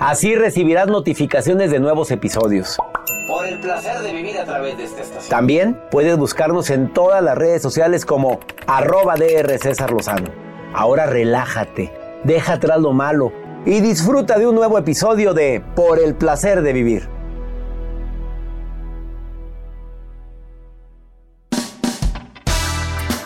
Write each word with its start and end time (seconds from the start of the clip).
Así 0.00 0.34
recibirás 0.34 0.88
notificaciones 0.88 1.70
de 1.70 1.78
nuevos 1.78 2.10
episodios. 2.10 2.78
Por 3.28 3.46
el 3.46 3.60
placer 3.60 4.00
de 4.00 4.14
vivir 4.14 4.38
a 4.38 4.46
través 4.46 4.78
de 4.78 4.84
esta 4.84 5.02
estación. 5.02 5.28
También 5.28 5.78
puedes 5.90 6.16
buscarnos 6.16 6.70
en 6.70 6.90
todas 6.94 7.22
las 7.22 7.36
redes 7.36 7.60
sociales 7.60 8.06
como 8.06 8.40
arroba 8.66 9.16
DR 9.16 9.58
César 9.58 9.90
Lozano. 9.90 10.30
Ahora 10.72 11.04
relájate, 11.04 11.92
deja 12.24 12.54
atrás 12.54 12.80
lo 12.80 12.94
malo 12.94 13.30
y 13.66 13.80
disfruta 13.80 14.38
de 14.38 14.46
un 14.46 14.54
nuevo 14.54 14.78
episodio 14.78 15.34
de 15.34 15.62
Por 15.76 15.98
el 15.98 16.14
placer 16.14 16.62
de 16.62 16.72
vivir. 16.72 17.06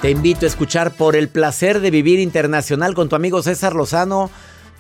Te 0.03 0.11
invito 0.11 0.45
a 0.45 0.49
escuchar 0.49 0.91
Por 0.91 1.15
el 1.15 1.29
placer 1.29 1.79
de 1.79 1.93
vivir 1.93 2.19
internacional 2.19 2.95
con 2.95 3.09
tu 3.09 3.15
amigo 3.15 3.45
César 3.45 3.77
Lozano. 3.77 4.29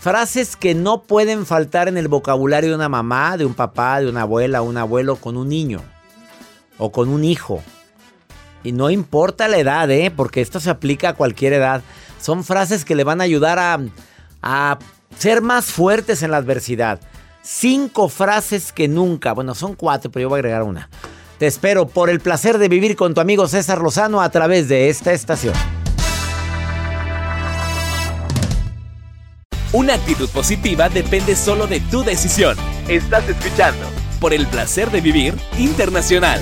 Frases 0.04 0.54
que 0.54 0.74
no 0.74 1.04
pueden 1.04 1.46
faltar 1.46 1.88
en 1.88 1.96
el 1.96 2.08
vocabulario 2.08 2.68
de 2.68 2.76
una 2.76 2.90
mamá, 2.90 3.38
de 3.38 3.46
un 3.46 3.54
papá, 3.54 4.00
de 4.00 4.10
una 4.10 4.20
abuela, 4.20 4.60
un 4.60 4.76
abuelo 4.76 5.16
con 5.16 5.38
un 5.38 5.48
niño 5.48 5.80
o 6.76 6.92
con 6.92 7.08
un 7.08 7.24
hijo. 7.24 7.62
Y 8.62 8.72
no 8.72 8.90
importa 8.90 9.48
la 9.48 9.56
edad, 9.56 9.90
¿eh? 9.90 10.12
porque 10.14 10.42
esto 10.42 10.60
se 10.60 10.68
aplica 10.68 11.08
a 11.08 11.14
cualquier 11.14 11.54
edad. 11.54 11.80
Son 12.20 12.44
frases 12.44 12.84
que 12.84 12.94
le 12.94 13.02
van 13.02 13.22
a 13.22 13.24
ayudar 13.24 13.58
a, 13.58 13.80
a 14.42 14.78
ser 15.16 15.40
más 15.40 15.72
fuertes 15.72 16.22
en 16.22 16.32
la 16.32 16.36
adversidad. 16.36 17.00
Cinco 17.40 18.10
frases 18.10 18.74
que 18.74 18.88
nunca, 18.88 19.32
bueno, 19.32 19.54
son 19.54 19.74
cuatro, 19.74 20.10
pero 20.10 20.24
yo 20.24 20.28
voy 20.28 20.36
a 20.36 20.40
agregar 20.40 20.64
una. 20.64 20.90
Te 21.38 21.46
espero 21.46 21.88
por 21.88 22.10
el 22.10 22.20
placer 22.20 22.58
de 22.58 22.68
vivir 22.68 22.94
con 22.94 23.14
tu 23.14 23.22
amigo 23.22 23.48
César 23.48 23.80
Lozano 23.80 24.20
a 24.20 24.28
través 24.28 24.68
de 24.68 24.90
esta 24.90 25.14
estación. 25.14 25.54
Una 29.74 29.94
actitud 29.94 30.28
positiva 30.28 30.88
depende 30.88 31.34
solo 31.34 31.66
de 31.66 31.80
tu 31.80 32.04
decisión. 32.04 32.56
Estás 32.86 33.28
escuchando 33.28 33.84
por 34.20 34.32
el 34.32 34.46
placer 34.46 34.88
de 34.92 35.00
vivir 35.00 35.34
internacional. 35.58 36.40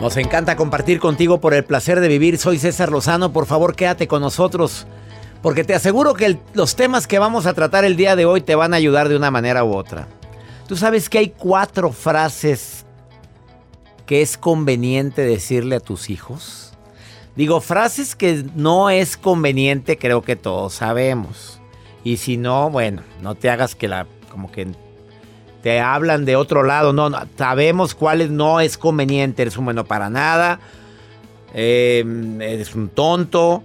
Nos 0.00 0.16
encanta 0.18 0.54
compartir 0.54 1.00
contigo 1.00 1.40
por 1.40 1.52
el 1.52 1.64
placer 1.64 1.98
de 1.98 2.06
vivir. 2.06 2.38
Soy 2.38 2.60
César 2.60 2.92
Lozano. 2.92 3.32
Por 3.32 3.46
favor, 3.46 3.74
quédate 3.74 4.06
con 4.06 4.22
nosotros. 4.22 4.86
Porque 5.42 5.64
te 5.64 5.74
aseguro 5.74 6.14
que 6.14 6.38
los 6.54 6.76
temas 6.76 7.08
que 7.08 7.18
vamos 7.18 7.46
a 7.46 7.54
tratar 7.54 7.84
el 7.84 7.96
día 7.96 8.14
de 8.14 8.24
hoy 8.24 8.40
te 8.40 8.54
van 8.54 8.72
a 8.72 8.76
ayudar 8.76 9.08
de 9.08 9.16
una 9.16 9.32
manera 9.32 9.64
u 9.64 9.74
otra. 9.74 10.06
Tú 10.68 10.76
sabes 10.76 11.08
que 11.08 11.18
hay 11.18 11.30
cuatro 11.36 11.90
frases 11.90 12.85
que 14.06 14.22
es 14.22 14.38
conveniente 14.38 15.22
decirle 15.22 15.76
a 15.76 15.80
tus 15.80 16.10
hijos. 16.10 16.72
Digo, 17.34 17.60
frases 17.60 18.16
que 18.16 18.44
no 18.54 18.88
es 18.88 19.16
conveniente, 19.16 19.98
creo 19.98 20.22
que 20.22 20.36
todos 20.36 20.74
sabemos. 20.74 21.60
Y 22.02 22.16
si 22.16 22.36
no, 22.36 22.70
bueno, 22.70 23.02
no 23.20 23.34
te 23.34 23.50
hagas 23.50 23.74
que 23.74 23.88
la, 23.88 24.06
como 24.30 24.50
que 24.50 24.68
te 25.62 25.80
hablan 25.80 26.24
de 26.24 26.36
otro 26.36 26.62
lado. 26.62 26.92
No, 26.92 27.10
no, 27.10 27.18
sabemos 27.36 27.94
cuáles 27.94 28.30
no 28.30 28.60
es 28.60 28.78
conveniente. 28.78 29.42
Eres 29.42 29.58
un 29.58 29.64
bueno 29.64 29.84
para 29.84 30.08
nada. 30.08 30.60
eh, 31.52 32.04
eres 32.40 32.74
un 32.74 32.88
tonto. 32.88 33.64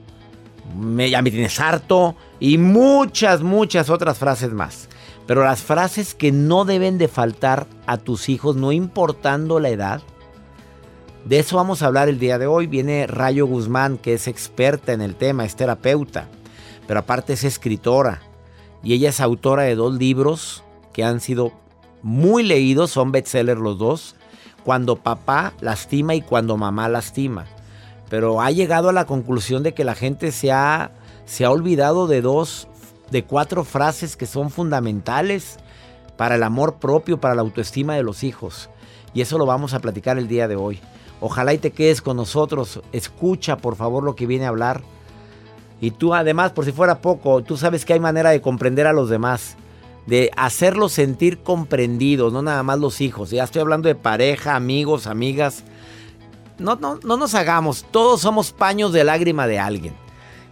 Me, 0.75 1.09
ya 1.09 1.21
me 1.21 1.31
tienes 1.31 1.59
harto. 1.59 2.15
Y 2.39 2.57
muchas, 2.57 3.41
muchas 3.41 3.89
otras 3.89 4.17
frases 4.17 4.51
más. 4.51 4.89
Pero 5.27 5.43
las 5.43 5.61
frases 5.61 6.15
que 6.15 6.31
no 6.31 6.65
deben 6.65 6.97
de 6.97 7.07
faltar 7.07 7.67
a 7.85 7.97
tus 7.97 8.27
hijos, 8.27 8.55
no 8.55 8.71
importando 8.71 9.59
la 9.59 9.69
edad. 9.69 10.01
De 11.25 11.37
eso 11.37 11.55
vamos 11.55 11.83
a 11.83 11.85
hablar 11.85 12.09
el 12.09 12.17
día 12.17 12.39
de 12.39 12.47
hoy. 12.47 12.65
Viene 12.65 13.05
Rayo 13.05 13.45
Guzmán, 13.45 13.97
que 13.97 14.13
es 14.13 14.27
experta 14.27 14.91
en 14.91 15.01
el 15.01 15.15
tema, 15.15 15.45
es 15.45 15.55
terapeuta, 15.55 16.27
pero 16.87 17.01
aparte 17.01 17.33
es 17.33 17.43
escritora. 17.43 18.21
Y 18.83 18.93
ella 18.93 19.09
es 19.09 19.21
autora 19.21 19.63
de 19.63 19.75
dos 19.75 19.93
libros 19.93 20.63
que 20.93 21.03
han 21.03 21.19
sido 21.19 21.51
muy 22.01 22.41
leídos, 22.43 22.89
son 22.89 23.11
bestsellers 23.11 23.61
los 23.61 23.77
dos. 23.77 24.15
Cuando 24.63 24.95
papá 24.95 25.53
lastima 25.61 26.15
y 26.15 26.21
cuando 26.21 26.57
mamá 26.57 26.89
lastima. 26.89 27.45
Pero 28.09 28.41
ha 28.41 28.51
llegado 28.51 28.89
a 28.89 28.93
la 28.93 29.05
conclusión 29.05 29.63
de 29.63 29.73
que 29.73 29.83
la 29.83 29.95
gente 29.95 30.31
se 30.31 30.51
ha, 30.51 30.91
se 31.25 31.45
ha 31.45 31.51
olvidado 31.51 32.07
de 32.07 32.21
dos, 32.21 32.67
de 33.11 33.23
cuatro 33.23 33.63
frases 33.63 34.17
que 34.17 34.25
son 34.25 34.49
fundamentales 34.49 35.57
para 36.17 36.35
el 36.35 36.43
amor 36.43 36.75
propio, 36.75 37.19
para 37.19 37.35
la 37.35 37.41
autoestima 37.41 37.95
de 37.95 38.03
los 38.03 38.23
hijos. 38.23 38.69
Y 39.13 39.21
eso 39.21 39.37
lo 39.37 39.45
vamos 39.45 39.73
a 39.73 39.79
platicar 39.79 40.17
el 40.17 40.27
día 40.27 40.47
de 40.47 40.55
hoy. 40.55 40.79
Ojalá 41.21 41.53
y 41.53 41.59
te 41.59 41.71
quedes 41.71 42.01
con 42.01 42.17
nosotros. 42.17 42.81
Escucha, 42.91 43.57
por 43.57 43.75
favor, 43.75 44.03
lo 44.03 44.15
que 44.15 44.25
viene 44.25 44.45
a 44.45 44.49
hablar. 44.49 44.81
Y 45.79 45.91
tú, 45.91 46.13
además, 46.13 46.51
por 46.51 46.65
si 46.65 46.71
fuera 46.71 46.99
poco, 46.99 47.43
tú 47.43 47.57
sabes 47.57 47.85
que 47.85 47.93
hay 47.93 47.99
manera 47.99 48.31
de 48.31 48.41
comprender 48.41 48.87
a 48.87 48.93
los 48.93 49.07
demás. 49.09 49.55
De 50.07 50.31
hacerlos 50.35 50.93
sentir 50.93 51.43
comprendidos, 51.43 52.33
no 52.33 52.41
nada 52.41 52.63
más 52.63 52.79
los 52.79 53.01
hijos. 53.01 53.29
Ya 53.29 53.43
estoy 53.43 53.61
hablando 53.61 53.87
de 53.87 53.95
pareja, 53.95 54.55
amigos, 54.55 55.05
amigas. 55.05 55.63
No, 56.57 56.75
no, 56.75 56.99
no 57.03 57.17
nos 57.17 57.35
hagamos. 57.35 57.85
Todos 57.91 58.21
somos 58.21 58.51
paños 58.51 58.91
de 58.91 59.03
lágrima 59.03 59.45
de 59.45 59.59
alguien. 59.59 59.93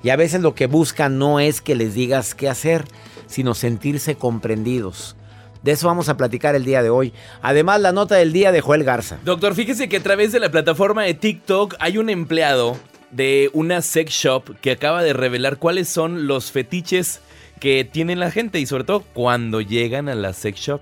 Y 0.03 0.09
a 0.09 0.15
veces 0.15 0.41
lo 0.41 0.53
que 0.53 0.67
buscan 0.67 1.17
no 1.17 1.39
es 1.39 1.61
que 1.61 1.75
les 1.75 1.95
digas 1.95 2.35
qué 2.35 2.47
hacer, 2.47 2.85
sino 3.25 3.55
sentirse 3.55 4.15
comprendidos. 4.15 5.15
De 5.63 5.71
eso 5.73 5.87
vamos 5.87 6.07
a 6.09 6.15
platicar 6.17 6.55
el 6.55 6.63
día 6.63 6.81
de 6.81 6.89
hoy. 6.89 7.13
Además, 7.41 7.81
la 7.81 7.91
nota 7.91 8.15
del 8.15 8.31
día 8.31 8.51
de 8.51 8.61
Joel 8.61 8.83
Garza. 8.83 9.17
Doctor, 9.25 9.55
fíjese 9.55 9.89
que 9.89 9.97
a 9.97 10.03
través 10.03 10.31
de 10.31 10.39
la 10.39 10.49
plataforma 10.51 11.03
de 11.03 11.13
TikTok 11.13 11.75
hay 11.79 11.97
un 11.97 12.09
empleado 12.09 12.77
de 13.11 13.49
una 13.53 13.81
sex 13.81 14.11
shop 14.11 14.55
que 14.61 14.71
acaba 14.71 15.03
de 15.03 15.13
revelar 15.13 15.57
cuáles 15.57 15.89
son 15.89 16.27
los 16.27 16.51
fetiches 16.51 17.19
que 17.59 17.83
tiene 17.83 18.15
la 18.15 18.31
gente 18.31 18.59
y 18.59 18.65
sobre 18.65 18.85
todo 18.85 19.01
cuando 19.01 19.59
llegan 19.59 20.07
a 20.07 20.15
la 20.15 20.31
sex 20.33 20.59
shop. 20.59 20.81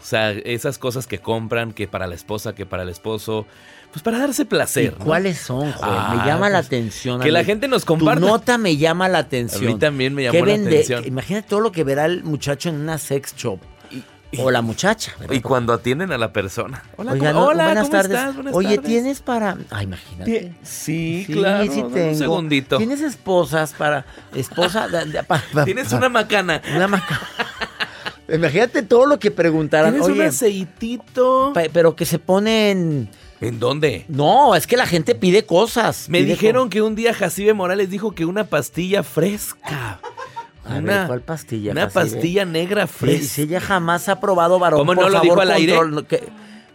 O 0.00 0.04
sea, 0.04 0.30
esas 0.30 0.78
cosas 0.78 1.06
que 1.06 1.18
compran, 1.18 1.72
que 1.72 1.86
para 1.86 2.06
la 2.06 2.14
esposa, 2.14 2.54
que 2.54 2.64
para 2.64 2.84
el 2.84 2.88
esposo, 2.88 3.46
pues 3.92 4.02
para 4.02 4.18
darse 4.18 4.46
placer. 4.46 4.94
¿Y 4.98 5.02
¿Cuáles 5.04 5.36
son, 5.38 5.72
Joel? 5.72 5.92
Ah, 5.94 6.14
me 6.16 6.24
llama 6.30 6.48
la 6.48 6.58
pues, 6.60 6.68
atención. 6.68 7.20
que 7.20 7.30
la 7.30 7.44
gente 7.44 7.68
nos 7.68 7.82
Tu 7.82 7.88
comparta. 7.88 8.20
nota 8.24 8.56
me 8.56 8.78
llama 8.78 9.10
la 9.10 9.18
atención. 9.18 9.62
A 9.62 9.72
mí 9.74 9.78
también 9.78 10.14
me 10.14 10.22
llamó 10.22 10.42
¿Qué 10.42 10.46
la 10.56 10.66
atención. 10.66 11.04
Imagínate 11.06 11.48
todo 11.50 11.60
lo 11.60 11.70
que 11.70 11.84
verá 11.84 12.06
el 12.06 12.24
muchacho 12.24 12.70
en 12.70 12.76
una 12.76 12.96
sex 12.96 13.34
shop. 13.36 13.58
O 14.38 14.50
la 14.50 14.62
muchacha. 14.62 15.12
¿verdad? 15.18 15.34
Y 15.34 15.40
cuando 15.40 15.72
atienden 15.72 16.12
a 16.12 16.18
la 16.18 16.32
persona. 16.32 16.82
Hola, 16.96 17.12
Oiga, 17.12 17.32
¿cómo- 17.32 17.40
no, 17.44 17.46
hola, 17.48 17.64
buenas 17.64 17.82
¿cómo 17.88 17.92
tardes. 17.92 18.18
estás? 18.18 18.34
Buenas 18.36 18.54
Oye, 18.54 18.68
tardes. 18.76 18.84
¿tienes 18.90 19.20
para...? 19.20 19.56
Ah, 19.70 19.82
imagínate. 19.82 20.52
Sí, 20.62 21.24
claro. 21.26 21.64
sí 21.72 21.80
dame 21.80 21.92
tengo. 21.94 22.08
Un 22.10 22.16
segundito. 22.16 22.78
¿Tienes 22.78 23.00
esposas 23.00 23.72
para... 23.72 24.06
Esposa... 24.34 24.88
Tienes 25.64 25.92
una 25.92 26.08
macana. 26.08 26.62
Una 26.74 26.88
maca- 26.88 27.20
Imagínate 28.32 28.82
todo 28.82 29.06
lo 29.06 29.18
que 29.18 29.30
preguntaran. 29.32 29.90
Tienes 29.92 30.08
un 30.08 30.14
Oye, 30.14 30.26
aceitito. 30.26 31.50
pa- 31.52 31.64
pero 31.72 31.96
que 31.96 32.06
se 32.06 32.18
ponen... 32.18 33.08
¿En 33.40 33.58
dónde? 33.58 34.04
No, 34.08 34.54
es 34.54 34.66
que 34.66 34.76
la 34.76 34.84
gente 34.86 35.14
pide 35.14 35.46
cosas. 35.46 36.08
Me 36.10 36.18
pide 36.18 36.32
dijeron 36.32 36.68
que 36.68 36.82
un 36.82 36.94
día 36.94 37.14
Jacibe 37.14 37.54
Morales 37.54 37.88
dijo 37.88 38.12
que 38.12 38.26
una 38.26 38.44
pastilla 38.44 39.02
fresca. 39.02 39.98
A 40.70 40.74
ver, 40.74 40.82
una, 40.84 41.06
¿cuál 41.06 41.20
pastilla? 41.22 41.72
Una 41.72 41.82
Jacibe? 41.90 42.02
pastilla 42.12 42.44
negra 42.44 42.86
Si 42.86 42.92
fresca. 42.92 43.42
ella 43.42 43.60
jamás 43.60 44.08
ha 44.08 44.20
probado 44.20 44.58
varón, 44.58 44.80
¿Cómo 44.80 44.94
por 44.94 45.02
no 45.04 45.08
lo 45.08 45.12
favor, 45.18 45.22
dijo 45.24 45.40
al 45.40 45.50
aire? 45.52 45.74
control- 45.76 45.90
no, 45.94 46.06
que- 46.06 46.28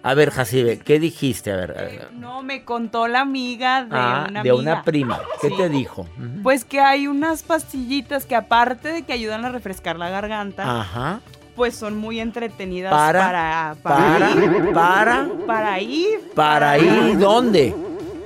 A 0.03 0.13
ver, 0.13 0.30
Jacibe, 0.30 0.77
¿qué 0.77 1.00
dijiste? 1.00 1.51
A 1.51 1.56
ver, 1.56 1.71
a 1.71 1.81
ver. 1.81 2.09
No, 2.13 2.44
me 2.44 2.63
contó 2.63 3.07
la 3.07 3.21
amiga 3.21 3.86
de 3.86 3.89
ah, 3.92 4.25
una 4.30 4.44
de 4.44 4.50
amiga. 4.51 4.56
una 4.74 4.83
prima. 4.83 5.19
¿Qué 5.42 5.50
Sí. 5.50 5.56
te 5.57 5.68
dijo? 5.68 6.07
Pues 6.44 6.63
que 6.63 6.80
hay 6.80 7.07
unas 7.07 7.42
pastillitas 7.42 8.25
que 8.27 8.36
aparte 8.36 8.89
de 8.89 9.01
que 9.01 9.13
ayudan 9.13 9.45
a 9.45 9.50
refrescar 9.50 9.98
la 9.98 10.09
garganta, 10.12 10.81
Ajá. 10.81 11.21
pues 11.56 11.75
son 11.75 11.98
muy 11.98 12.19
entretenidas 12.19 12.91
Para, 12.91 13.30
para 13.30 13.75
Para, 13.81 14.30
ir, 14.31 14.74
para, 14.75 15.27
para 15.48 15.80
ir, 15.80 16.19
para 16.36 16.77
ir, 16.77 17.18
¿dónde? 17.18 17.74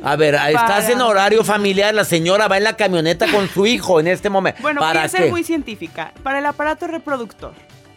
A 0.04 0.16
ver, 0.16 0.36
estás 0.36 0.90
en 0.90 1.02
horario 1.02 1.44
familiar, 1.44 1.94
la 1.94 2.06
señora 2.06 2.48
va 2.48 2.58
en 2.58 2.64
la 2.64 2.76
camioneta 2.78 3.30
con 3.32 3.50
su 3.50 3.66
hijo 3.66 4.00
en 4.00 4.08
este 4.08 4.30
momento. 4.30 4.62
Bueno, 4.62 4.80
¿Para 4.82 5.02
quiero 5.02 5.12
qué? 5.12 5.18
ser 5.18 5.30
muy 5.32 5.44
científica. 5.44 6.14
Para 6.24 6.40
el 6.40 6.46
aparato 6.46 6.88
reproductor. 6.88 7.54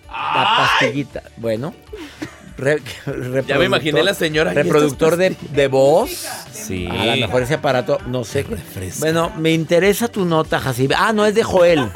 La 0.09 0.55
pastillita. 0.59 1.23
Bueno. 1.37 1.75
Re- 2.59 2.83
Ya 3.47 3.59
me 3.59 3.65
imaginé 3.65 4.03
la 4.03 4.15
señora. 4.15 4.53
¿y 4.53 4.55
Reproductor 4.55 5.17
de, 5.17 5.31
de 5.53 5.69
voz. 5.69 6.11
Sí. 6.53 6.87
A 6.91 7.17
lo 7.17 7.27
mejor 7.27 7.43
ese 7.43 7.55
aparato, 7.55 7.99
no 8.07 8.25
sé. 8.25 8.43
Refresca. 8.43 9.01
Bueno, 9.01 9.33
me 9.39 9.53
interesa 9.53 10.09
tu 10.09 10.25
nota, 10.25 10.61
Jacibe. 10.61 10.95
Ah, 10.99 11.13
no, 11.13 11.25
es 11.25 11.35
de 11.35 11.43
Joel. 11.45 11.91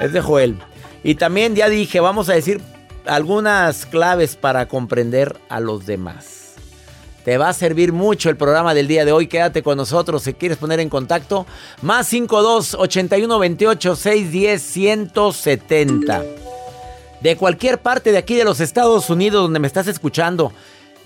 Es 0.00 0.12
de 0.12 0.20
Joel. 0.20 0.58
Y 1.04 1.16
también 1.16 1.54
ya 1.54 1.68
dije, 1.68 2.00
vamos 2.00 2.28
a 2.28 2.34
decir 2.34 2.60
algunas 3.06 3.86
claves 3.86 4.36
para 4.36 4.66
comprender 4.66 5.36
a 5.48 5.60
los 5.60 5.86
demás. 5.86 6.47
Te 7.28 7.36
va 7.36 7.50
a 7.50 7.52
servir 7.52 7.92
mucho 7.92 8.30
el 8.30 8.38
programa 8.38 8.72
del 8.72 8.88
día 8.88 9.04
de 9.04 9.12
hoy. 9.12 9.26
Quédate 9.26 9.62
con 9.62 9.76
nosotros 9.76 10.22
si 10.22 10.32
quieres 10.32 10.56
poner 10.56 10.80
en 10.80 10.88
contacto. 10.88 11.44
Más 11.82 12.06
52 12.06 12.72
81 12.72 13.38
28 13.38 13.96
610 13.96 14.62
170 14.62 16.24
de 17.20 17.36
cualquier 17.36 17.82
parte 17.82 18.12
de 18.12 18.16
aquí 18.16 18.34
de 18.34 18.44
los 18.44 18.60
Estados 18.60 19.10
Unidos 19.10 19.42
donde 19.42 19.58
me 19.58 19.66
estás 19.66 19.88
escuchando. 19.88 20.54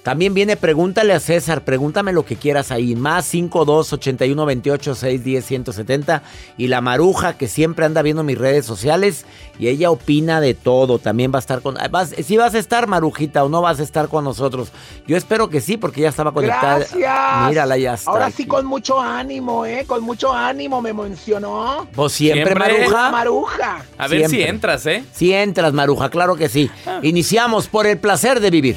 También 0.03 0.35
viene 0.35 0.57
Pregúntale 0.57 1.13
a 1.13 1.21
César, 1.21 1.63
pregúntame 1.63 2.13
lo 2.13 2.25
que 2.25 2.37
quieras 2.37 2.71
ahí. 2.71 2.97
Más 2.97 3.25
52 3.27 3.93
81 3.93 4.47
28 4.47 4.95
610 4.95 5.45
170. 5.45 6.23
Y 6.57 6.69
la 6.69 6.81
Maruja, 6.81 7.37
que 7.37 7.49
siempre 7.49 7.85
anda 7.85 8.03
viendo 8.03 8.23
mis 8.23 8.39
redes 8.39 8.67
sociales. 8.67 9.25
Y 9.59 9.69
ella 9.69 9.91
opina 9.91 10.41
de 10.41 10.55
todo. 10.55 10.99
También 10.99 11.33
va 11.33 11.37
a 11.37 11.41
estar 11.41 11.63
con. 11.63 11.77
Vas, 11.91 12.11
si 12.11 12.37
vas 12.37 12.55
a 12.55 12.59
estar, 12.59 12.87
Marujita, 12.87 13.45
o 13.45 13.49
no 13.49 13.61
vas 13.61 13.81
a 13.81 13.83
estar 13.83 14.09
con 14.09 14.25
nosotros. 14.25 14.73
Yo 15.07 15.17
espero 15.17 15.49
que 15.49 15.61
sí, 15.61 15.77
porque 15.77 16.01
ya 16.01 16.09
estaba 16.09 16.33
conectada. 16.33 16.79
Gracias. 16.79 17.49
Mírala, 17.49 17.77
ya 17.77 17.95
está. 17.95 18.11
Ahora 18.11 18.29
sí 18.29 18.43
aquí. 18.43 18.47
con 18.47 18.67
mucho 18.67 19.01
ánimo, 19.01 19.67
¿eh? 19.67 19.85
Con 19.87 20.03
mucho 20.03 20.33
ánimo 20.33 20.81
me 20.81 20.93
mencionó. 20.93 21.87
Pues 21.95 22.13
siempre, 22.13 22.45
Siempre. 22.45 22.79
Maruja. 22.79 23.11
Maruja. 23.11 23.85
A 23.99 24.09
ver 24.09 24.29
si 24.29 24.43
entras, 24.43 24.87
¿eh? 24.87 25.05
Si 25.13 25.33
entras, 25.33 25.73
Maruja, 25.73 26.11
claro 26.11 26.37
que 26.37 26.49
sí. 26.49 26.71
Iniciamos 27.03 27.69
por 27.69 27.87
el 27.87 27.99
placer 27.99 28.41
de 28.41 28.51
vivir. 28.51 28.77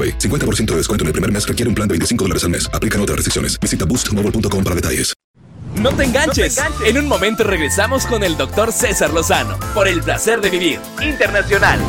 AroPay. 0.00 0.18
50% 0.18 0.66
de 0.66 0.76
descuento 0.76 1.04
en 1.04 1.08
el 1.08 1.12
primer 1.12 1.32
mes 1.32 1.46
requiere 1.46 1.68
un 1.68 1.74
plan 1.74 1.88
de 1.88 1.94
25 1.94 2.24
dólares 2.24 2.44
al 2.44 2.50
mes. 2.50 2.70
Aplican 2.72 3.00
otras 3.00 3.16
restricciones. 3.16 3.58
Visita 3.58 3.84
boostmobile.com 3.84 4.64
para 4.64 4.76
detalles. 4.76 5.14
No 5.76 5.92
te 5.92 6.04
enganches. 6.04 6.58
En 6.84 6.98
un 6.98 7.06
momento 7.06 7.44
regresamos 7.44 8.04
con 8.04 8.22
el 8.22 8.36
doctor 8.36 8.72
César 8.72 9.12
Lozano 9.12 9.58
por 9.72 9.88
el 9.88 10.02
placer 10.02 10.40
de 10.40 10.50
vivir 10.50 10.80
internacional. 11.00 11.80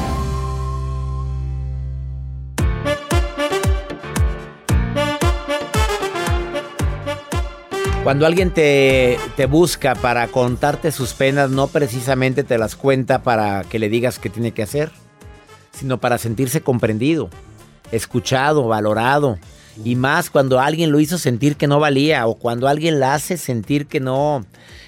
Cuando 8.03 8.25
alguien 8.25 8.51
te, 8.51 9.19
te 9.35 9.45
busca 9.45 9.93
para 9.93 10.27
contarte 10.27 10.91
sus 10.91 11.13
penas, 11.13 11.51
no 11.51 11.67
precisamente 11.67 12.43
te 12.43 12.57
las 12.57 12.75
cuenta 12.75 13.21
para 13.21 13.63
que 13.63 13.77
le 13.77 13.89
digas 13.89 14.17
qué 14.17 14.29
tiene 14.29 14.53
que 14.53 14.63
hacer, 14.63 14.91
sino 15.71 15.99
para 15.99 16.17
sentirse 16.17 16.61
comprendido, 16.61 17.29
escuchado, 17.91 18.67
valorado. 18.67 19.37
Y 19.83 19.95
más 19.95 20.29
cuando 20.29 20.59
alguien 20.59 20.91
lo 20.91 20.99
hizo 20.99 21.17
sentir 21.17 21.55
que 21.55 21.67
no 21.67 21.79
valía 21.79 22.27
o 22.27 22.35
cuando 22.35 22.67
alguien 22.67 22.99
la 22.99 23.13
hace 23.13 23.37
sentir 23.37 23.87
que 23.87 23.99
no, 23.99 24.45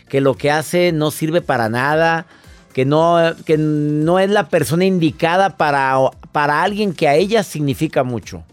que 0.10 0.22
lo 0.22 0.36
que 0.36 0.51
hace 0.51 0.91
no 0.91 1.10
sirve 1.12 1.41
para 1.41 1.69
nada, 1.69 2.25
que 2.74 2.86
no, 2.86 3.17
que 3.45 3.57
no 3.57 4.19
es 4.19 4.29
la 4.29 4.50
persona 4.50 4.86
indicada 4.86 5.57
para, 5.57 5.98
para 6.31 6.63
alguien 6.63 6.93
que 6.93 7.07
a 7.07 7.15
ella 7.15 7.43
significa 7.43 8.03
mucho. 8.03 8.43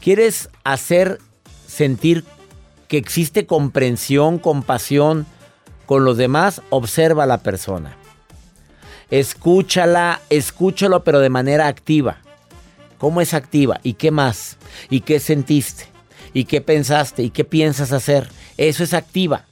¿Quieres 0.00 0.48
hacer 0.64 1.18
sentir 1.66 2.24
que 2.88 2.96
existe 2.96 3.46
comprensión, 3.46 4.38
compasión 4.38 5.26
con 5.86 6.04
los 6.04 6.16
demás? 6.16 6.62
Observa 6.70 7.24
a 7.24 7.26
la 7.26 7.38
persona. 7.38 7.96
Escúchala, 9.10 10.20
escúchalo, 10.30 11.04
pero 11.04 11.20
de 11.20 11.30
manera 11.30 11.66
activa. 11.66 12.18
¿Cómo 13.00 13.20
es 13.20 13.34
activa? 13.34 13.80
¿Y 13.82 13.94
qué 13.94 14.10
más? 14.12 14.58
¿Y 14.90 15.00
qué 15.00 15.18
sentiste? 15.18 15.86
¿Y 16.34 16.44
qué 16.44 16.60
pensaste? 16.60 17.22
¿Y 17.24 17.30
qué 17.30 17.44
piensas 17.44 17.92
hacer? 17.92 18.28
Eso 18.56 18.84
es 18.84 18.94
activa. 18.94 19.46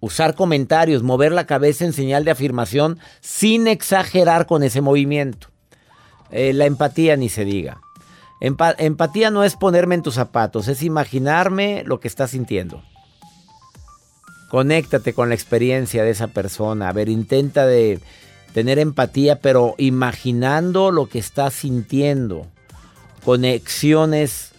Usar 0.00 0.34
comentarios, 0.34 1.02
mover 1.02 1.32
la 1.32 1.46
cabeza 1.46 1.84
en 1.84 1.92
señal 1.92 2.24
de 2.24 2.32
afirmación 2.32 2.98
sin 3.20 3.68
exagerar 3.68 4.46
con 4.46 4.62
ese 4.62 4.80
movimiento. 4.80 5.48
Eh, 6.30 6.52
la 6.52 6.66
empatía 6.66 7.16
ni 7.16 7.28
se 7.28 7.44
diga. 7.44 7.80
Empa- 8.40 8.74
empatía 8.78 9.30
no 9.30 9.44
es 9.44 9.54
ponerme 9.54 9.94
en 9.94 10.02
tus 10.02 10.14
zapatos, 10.14 10.68
es 10.68 10.82
imaginarme 10.82 11.84
lo 11.86 12.00
que 12.00 12.08
estás 12.08 12.32
sintiendo. 12.32 12.82
Conéctate 14.50 15.14
con 15.14 15.28
la 15.28 15.34
experiencia 15.34 16.02
de 16.02 16.10
esa 16.10 16.26
persona. 16.28 16.88
A 16.88 16.92
ver, 16.92 17.08
intenta 17.08 17.64
de 17.66 18.00
tener 18.52 18.78
empatía, 18.78 19.40
pero 19.40 19.74
imaginando 19.78 20.90
lo 20.90 21.08
que 21.08 21.18
estás 21.18 21.54
sintiendo. 21.54 22.46
Conexiones. 23.26 24.52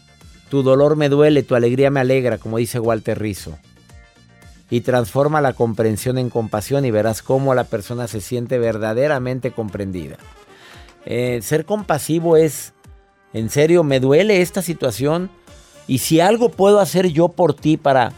Tu 0.50 0.62
dolor 0.62 0.97
me 0.97 1.07
duele, 1.07 1.41
tu 1.41 1.55
alegría 1.55 1.89
me 1.89 2.01
alegra, 2.01 2.38
como 2.38 2.57
dice 2.57 2.81
Walter 2.81 3.17
Rizzo. 3.17 3.57
Y 4.69 4.81
transforma 4.81 5.39
la 5.39 5.53
comprensión 5.53 6.17
en 6.17 6.29
compasión 6.29 6.83
y 6.83 6.91
verás 6.91 7.21
cómo 7.21 7.55
la 7.55 7.63
persona 7.63 8.09
se 8.09 8.19
siente 8.19 8.59
verdaderamente 8.59 9.51
comprendida. 9.51 10.17
Eh, 11.05 11.39
ser 11.43 11.63
compasivo 11.63 12.36
es, 12.36 12.74
en 13.31 13.50
serio, 13.50 13.86
me 13.86 14.01
duele 14.01 14.41
esta 14.41 14.62
situación. 14.62 15.29
Y 15.88 16.00
si 16.00 16.19
algo 16.19 16.50
puedo 16.50 16.81
hacer 16.81 17.07
yo 17.07 17.29
por 17.29 17.53
ti 17.53 17.77
para, 17.77 18.12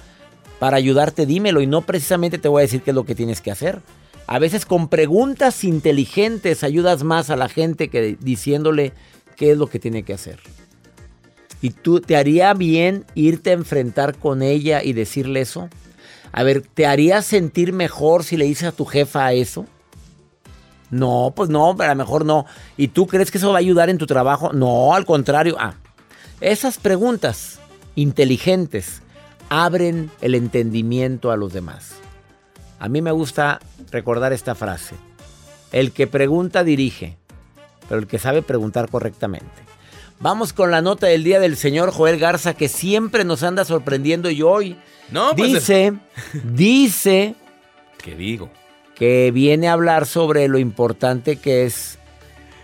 para 0.58 0.77
ayudarte, 0.77 1.27
dímelo. 1.27 1.62
Y 1.62 1.68
no 1.68 1.82
precisamente 1.84 2.39
te 2.39 2.48
voy 2.48 2.62
a 2.62 2.65
decir 2.65 2.82
qué 2.82 2.89
es 2.89 2.96
lo 2.96 3.06
que 3.06 3.13
tienes 3.13 3.39
que 3.39 3.51
hacer. 3.51 3.84
A 4.25 4.39
veces 4.39 4.65
con 4.65 4.88
preguntas 4.88 5.63
inteligentes 5.63 6.63
ayudas 6.63 7.03
más 7.03 7.29
a 7.29 7.36
la 7.36 7.50
gente 7.50 7.89
que 7.89 8.18
diciéndole 8.20 8.94
qué 9.39 9.51
es 9.51 9.58
lo 9.58 9.67
que 9.67 9.79
tiene 9.79 10.03
que 10.03 10.13
hacer. 10.13 10.39
¿Y 11.62 11.69
tú 11.69 12.01
te 12.01 12.17
haría 12.17 12.53
bien 12.53 13.05
irte 13.15 13.51
a 13.51 13.53
enfrentar 13.53 14.17
con 14.17 14.41
ella 14.41 14.84
y 14.84 14.91
decirle 14.91 15.39
eso? 15.39 15.69
A 16.34 16.43
ver, 16.43 16.62
¿te 16.62 16.86
haría 16.86 17.22
sentir 17.22 17.72
mejor 17.72 18.25
si 18.25 18.36
le 18.36 18.46
dices 18.46 18.67
a 18.67 18.72
tu 18.74 18.84
jefa 18.84 19.31
eso? 19.31 19.65
No, 20.91 21.31
pues 21.34 21.50
no, 21.50 21.74
a 21.79 21.88
lo 21.88 21.96
mejor 21.96 22.25
no. 22.25 22.46
¿Y 22.75 22.89
tú 22.89 23.08
crees 23.08 23.31
que 23.31 23.38
eso 23.38 23.51
va 23.51 23.55
a 23.55 23.60
ayudar 23.60 23.89
en 23.89 23.98
tu 23.98 24.05
trabajo? 24.05 24.51
No, 24.51 24.93
al 24.93 25.05
contrario. 25.05 25.55
Ah, 25.58 25.75
esas 26.41 26.77
preguntas 26.77 27.60
inteligentes 27.96 29.01
abren 29.48 30.12
el 30.19 30.36
entendimiento 30.36 31.31
a 31.31 31.38
los 31.38 31.53
demás. 31.53 31.93
A 32.77 32.89
mí 32.89 33.01
me 33.01 33.12
gusta 33.12 33.60
recordar 33.89 34.34
esta 34.34 34.53
frase. 34.53 34.96
El 35.72 35.91
que 35.93 36.08
pregunta 36.08 36.63
dirige, 36.63 37.17
pero 37.89 38.00
el 38.00 38.08
que 38.08 38.19
sabe 38.19 38.41
preguntar 38.41 38.89
correctamente. 38.89 39.48
Vamos 40.22 40.53
con 40.53 40.72
la 40.72 40.81
nota 40.81 41.08
del 41.08 41.24
día 41.24 41.39
del 41.39 41.58
señor 41.58 41.91
Joel 41.91 42.19
Garza 42.19 42.53
que 42.53 42.69
siempre 42.69 43.24
nos 43.25 43.43
anda 43.43 43.65
sorprendiendo 43.65 44.29
y 44.29 44.41
hoy 44.41 44.77
No, 45.12 45.34
pues, 45.36 45.53
dice, 45.53 45.93
dice 46.43 47.36
¿Qué 48.01 48.15
digo? 48.15 48.50
que 48.96 49.31
viene 49.34 49.69
a 49.69 49.74
hablar 49.74 50.05
sobre 50.05 50.48
lo 50.50 50.58
importante 50.60 51.38
que 51.38 51.65
es 51.65 51.99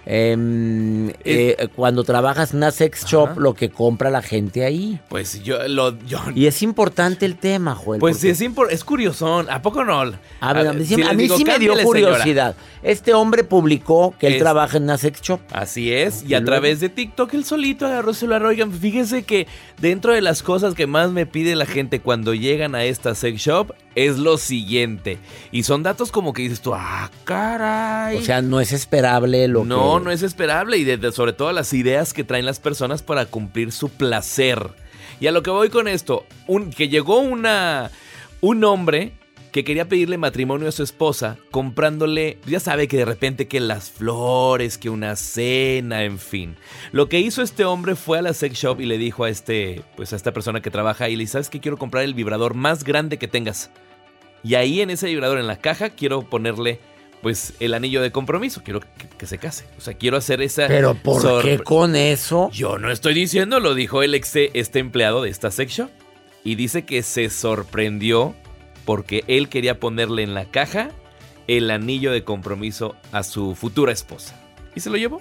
em, 0.05 1.09
eh, 1.23 1.67
cuando 1.75 2.03
trabajas 2.03 2.51
en 2.51 2.57
una 2.57 2.71
sex 2.71 3.05
shop, 3.05 3.29
Ajá. 3.31 3.39
lo 3.39 3.53
que 3.53 3.69
compra 3.69 4.09
la 4.09 4.21
gente 4.21 4.63
ahí. 4.63 4.99
Pues 5.09 5.43
yo 5.43 5.67
lo. 5.67 5.97
Yo, 6.05 6.19
Y 6.33 6.45
es 6.47 6.61
importante 6.61 7.25
el 7.25 7.35
tema, 7.37 7.75
Joel. 7.75 7.99
pues 7.99 8.17
sí, 8.17 8.29
es, 8.29 8.41
es 8.41 8.83
curiosón. 8.83 9.49
¿A 9.49 9.61
poco 9.61 9.83
no? 9.83 9.95
A, 10.41 10.53
ver, 10.53 10.67
a 10.67 10.73
mí, 10.73 10.85
sí, 10.85 10.95
si 10.95 11.01
a 11.01 11.07
les 11.07 11.15
mí 11.15 11.23
digo, 11.23 11.37
sí 11.37 11.45
me 11.45 11.57
dio 11.59 11.73
"Cámbiale, 11.73 11.83
curiosidad. 11.83 12.55
Este 12.83 13.13
hombre 13.13 13.43
publicó 13.43 14.13
que 14.19 14.27
él 14.27 14.33
Es- 14.33 14.39
trabaja 14.41 14.77
en 14.77 14.83
una 14.83 14.97
sex 14.97 15.21
shop. 15.21 15.39
Así 15.51 15.91
es, 15.91 16.23
y 16.23 16.27
¿Y 16.29 16.33
a 16.35 16.39
luego? 16.39 16.51
través 16.51 16.79
de 16.79 16.89
TikTok 16.89 17.33
él 17.33 17.45
solito 17.45 17.85
agarró 17.85 18.09
el 18.11 18.15
celular. 18.15 18.43
Oigan, 18.45 18.71
fíjense 18.71 19.23
que 19.23 19.47
dentro 19.79 20.13
de 20.13 20.21
las 20.21 20.43
cosas 20.43 20.73
que 20.75 20.85
más 20.87 21.11
me 21.11 21.25
pide 21.25 21.55
la 21.55 21.65
gente 21.65 21.99
cuando 22.01 22.33
llegan 22.33 22.75
a 22.75 22.83
esta 22.83 23.15
sex 23.15 23.41
shop 23.41 23.73
es 23.95 24.17
lo 24.17 24.37
siguiente. 24.37 25.17
Y 25.51 25.63
son 25.63 25.81
datos 25.81 26.11
como 26.11 26.33
que 26.33 26.41
dices 26.43 26.61
tú, 26.61 26.73
ah, 26.75 27.09
caray. 27.23 28.17
O 28.17 28.21
sea, 28.21 28.41
no 28.41 28.59
es 28.59 28.71
esperable 28.73 29.47
lo 29.47 29.63
no, 29.65 29.94
que... 29.94 29.94
no 29.99 30.11
es 30.11 30.21
esperable. 30.23 30.77
Y 30.77 30.83
de- 30.83 30.97
de- 30.97 31.11
sobre 31.11 31.33
todo 31.33 31.51
las 31.51 31.73
ideas 31.73 32.13
que 32.13 32.23
traen 32.23 32.45
las 32.45 32.59
personas 32.59 33.01
para 33.03 33.25
cumplir 33.25 33.71
su 33.71 33.89
placer. 33.89 34.69
Y 35.19 35.27
a 35.27 35.31
lo 35.31 35.43
que 35.43 35.49
voy 35.51 35.69
con 35.69 35.87
esto, 35.87 36.25
un, 36.47 36.71
que 36.71 36.89
llegó 36.89 37.19
una, 37.19 37.91
un 38.41 38.63
hombre 38.63 39.13
que 39.53 39.63
quería 39.63 39.87
pedirle 39.87 40.17
matrimonio 40.17 40.67
a 40.67 40.71
su 40.73 40.83
esposa 40.83 41.37
comprándole, 41.49 42.39
ya 42.45 42.59
sabe 42.59 42.89
que 42.89 42.97
de 42.97 43.05
repente 43.05 43.47
que 43.47 43.61
las 43.61 43.89
flores, 43.89 44.77
que 44.77 44.89
una 44.89 45.15
cena, 45.15 46.03
en 46.03 46.19
fin. 46.19 46.57
Lo 46.91 47.07
que 47.07 47.21
hizo 47.21 47.41
este 47.41 47.63
hombre 47.63 47.95
fue 47.95 48.17
a 48.19 48.21
la 48.21 48.33
sex 48.33 48.57
shop 48.59 48.81
y 48.81 48.85
le 48.85 48.97
dijo 48.97 49.23
a 49.23 49.29
este, 49.29 49.81
pues 49.95 50.11
a 50.11 50.17
esta 50.17 50.33
persona 50.33 50.61
que 50.61 50.71
trabaja 50.71 51.05
ahí, 51.05 51.15
le 51.15 51.21
dice, 51.23 51.31
¿sabes 51.33 51.49
qué? 51.49 51.61
Quiero 51.61 51.77
comprar 51.77 52.03
el 52.03 52.13
vibrador 52.13 52.53
más 52.53 52.83
grande 52.83 53.17
que 53.17 53.29
tengas. 53.29 53.71
Y 54.43 54.55
ahí 54.55 54.81
en 54.81 54.89
ese 54.89 55.07
vibrador, 55.07 55.39
en 55.39 55.47
la 55.47 55.59
caja, 55.59 55.91
quiero 55.91 56.23
ponerle 56.29 56.81
pues 57.25 57.53
el 57.59 57.73
anillo 57.73 58.03
de 58.03 58.11
compromiso. 58.11 58.61
Quiero 58.63 58.81
que, 58.81 59.07
que 59.17 59.25
se 59.25 59.39
case. 59.39 59.65
O 59.79 59.81
sea, 59.81 59.95
quiero 59.95 60.15
hacer 60.15 60.43
esa... 60.43 60.67
Pero 60.67 60.93
¿por 60.93 61.41
qué 61.41 61.57
con 61.57 61.95
eso? 61.95 62.51
Yo 62.53 62.77
no 62.77 62.91
estoy 62.91 63.15
diciendo, 63.15 63.59
lo 63.59 63.73
dijo 63.73 64.03
el 64.03 64.13
ex, 64.13 64.35
este 64.35 64.77
empleado 64.77 65.23
de 65.23 65.31
esta 65.31 65.49
sex 65.49 65.71
shop. 65.73 65.89
Y 66.43 66.53
dice 66.53 66.85
que 66.85 67.01
se 67.01 67.31
sorprendió 67.31 68.35
porque 68.85 69.23
él 69.25 69.49
quería 69.49 69.79
ponerle 69.79 70.21
en 70.21 70.35
la 70.35 70.45
caja 70.45 70.91
el 71.47 71.71
anillo 71.71 72.11
de 72.11 72.23
compromiso 72.23 72.95
a 73.11 73.23
su 73.23 73.55
futura 73.55 73.91
esposa. 73.91 74.39
¿Y 74.75 74.81
se 74.81 74.91
lo 74.91 74.97
llevó? 74.97 75.19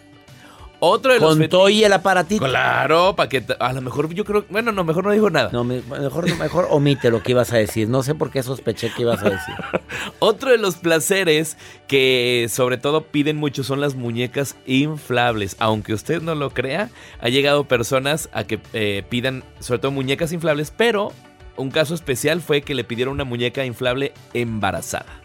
Otro 0.80 1.12
de 1.14 1.20
los 1.20 1.36
Con 1.36 1.48
todo 1.48 1.68
y 1.68 1.82
el 1.84 1.92
aparatito. 1.92 2.44
Claro, 2.44 3.16
para 3.16 3.28
que 3.28 3.42
a 3.58 3.72
lo 3.72 3.80
mejor 3.80 4.12
yo 4.12 4.24
creo, 4.24 4.44
bueno, 4.50 4.70
no, 4.72 4.84
mejor 4.84 5.04
no 5.04 5.12
dijo 5.12 5.30
nada. 5.30 5.48
No, 5.52 5.64
me- 5.64 5.80
mejor, 5.82 6.36
mejor 6.38 6.66
omite 6.70 7.10
lo 7.10 7.22
que 7.22 7.32
ibas 7.32 7.52
a 7.52 7.56
decir. 7.56 7.88
No 7.88 8.02
sé 8.02 8.14
por 8.14 8.30
qué 8.30 8.42
sospeché 8.42 8.92
que 8.94 9.02
ibas 9.02 9.22
a 9.22 9.30
decir. 9.30 9.54
Otro 10.18 10.50
de 10.50 10.58
los 10.58 10.76
placeres 10.76 11.56
que 11.86 12.46
sobre 12.50 12.76
todo 12.76 13.02
piden 13.02 13.36
mucho 13.36 13.64
son 13.64 13.80
las 13.80 13.94
muñecas 13.94 14.56
inflables. 14.66 15.56
Aunque 15.58 15.94
usted 15.94 16.20
no 16.20 16.34
lo 16.34 16.50
crea, 16.50 16.90
ha 17.20 17.28
llegado 17.28 17.64
personas 17.64 18.28
a 18.32 18.44
que 18.44 18.58
eh, 18.72 19.04
pidan 19.08 19.42
sobre 19.60 19.78
todo 19.80 19.90
muñecas 19.92 20.32
inflables, 20.32 20.72
pero 20.76 21.12
un 21.56 21.70
caso 21.70 21.94
especial 21.94 22.40
fue 22.40 22.62
que 22.62 22.74
le 22.74 22.84
pidieron 22.84 23.14
una 23.14 23.24
muñeca 23.24 23.64
inflable 23.64 24.12
embarazada. 24.34 25.20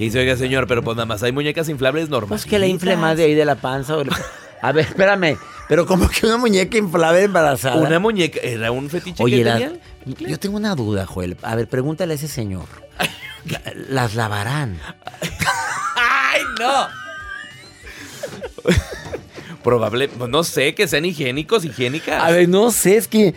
Que 0.00 0.04
dice, 0.04 0.18
oiga 0.18 0.34
señor, 0.34 0.66
pero 0.66 0.82
pues 0.82 0.96
nada 0.96 1.04
más 1.04 1.22
hay 1.22 1.30
muñecas 1.30 1.68
inflables 1.68 2.08
normales. 2.08 2.40
Pues 2.44 2.50
que 2.50 2.58
la 2.58 2.66
infle 2.66 2.96
más 2.96 3.18
de 3.18 3.24
ahí 3.24 3.34
de 3.34 3.44
la 3.44 3.56
panza. 3.56 3.98
o 3.98 4.02
le- 4.02 4.10
A 4.62 4.72
ver, 4.72 4.86
espérame. 4.86 5.36
Pero 5.68 5.84
como 5.84 6.08
que 6.08 6.24
una 6.24 6.38
muñeca 6.38 6.78
inflable 6.78 7.24
embarazada. 7.24 7.76
Una 7.76 7.98
muñeca, 7.98 8.40
era 8.42 8.72
un 8.72 8.88
fetiche 8.88 9.22
Oye, 9.22 9.36
que 9.36 9.44
la- 9.44 9.52
tenían. 9.58 9.80
yo 10.26 10.38
tengo 10.38 10.56
una 10.56 10.74
duda, 10.74 11.04
Joel. 11.04 11.36
A 11.42 11.54
ver, 11.54 11.68
pregúntale 11.68 12.14
a 12.14 12.16
ese 12.16 12.28
señor. 12.28 12.64
La- 13.44 13.60
Las 13.90 14.14
lavarán. 14.14 14.80
¡Ay, 15.96 16.40
no! 16.58 16.88
Probable, 19.62 20.08
pues, 20.08 20.30
no 20.30 20.42
sé, 20.44 20.74
que 20.74 20.88
sean 20.88 21.04
higiénicos, 21.04 21.62
higiénicas. 21.66 22.22
A 22.24 22.30
ver, 22.30 22.48
no 22.48 22.70
sé, 22.70 22.96
es 22.96 23.06
que. 23.06 23.34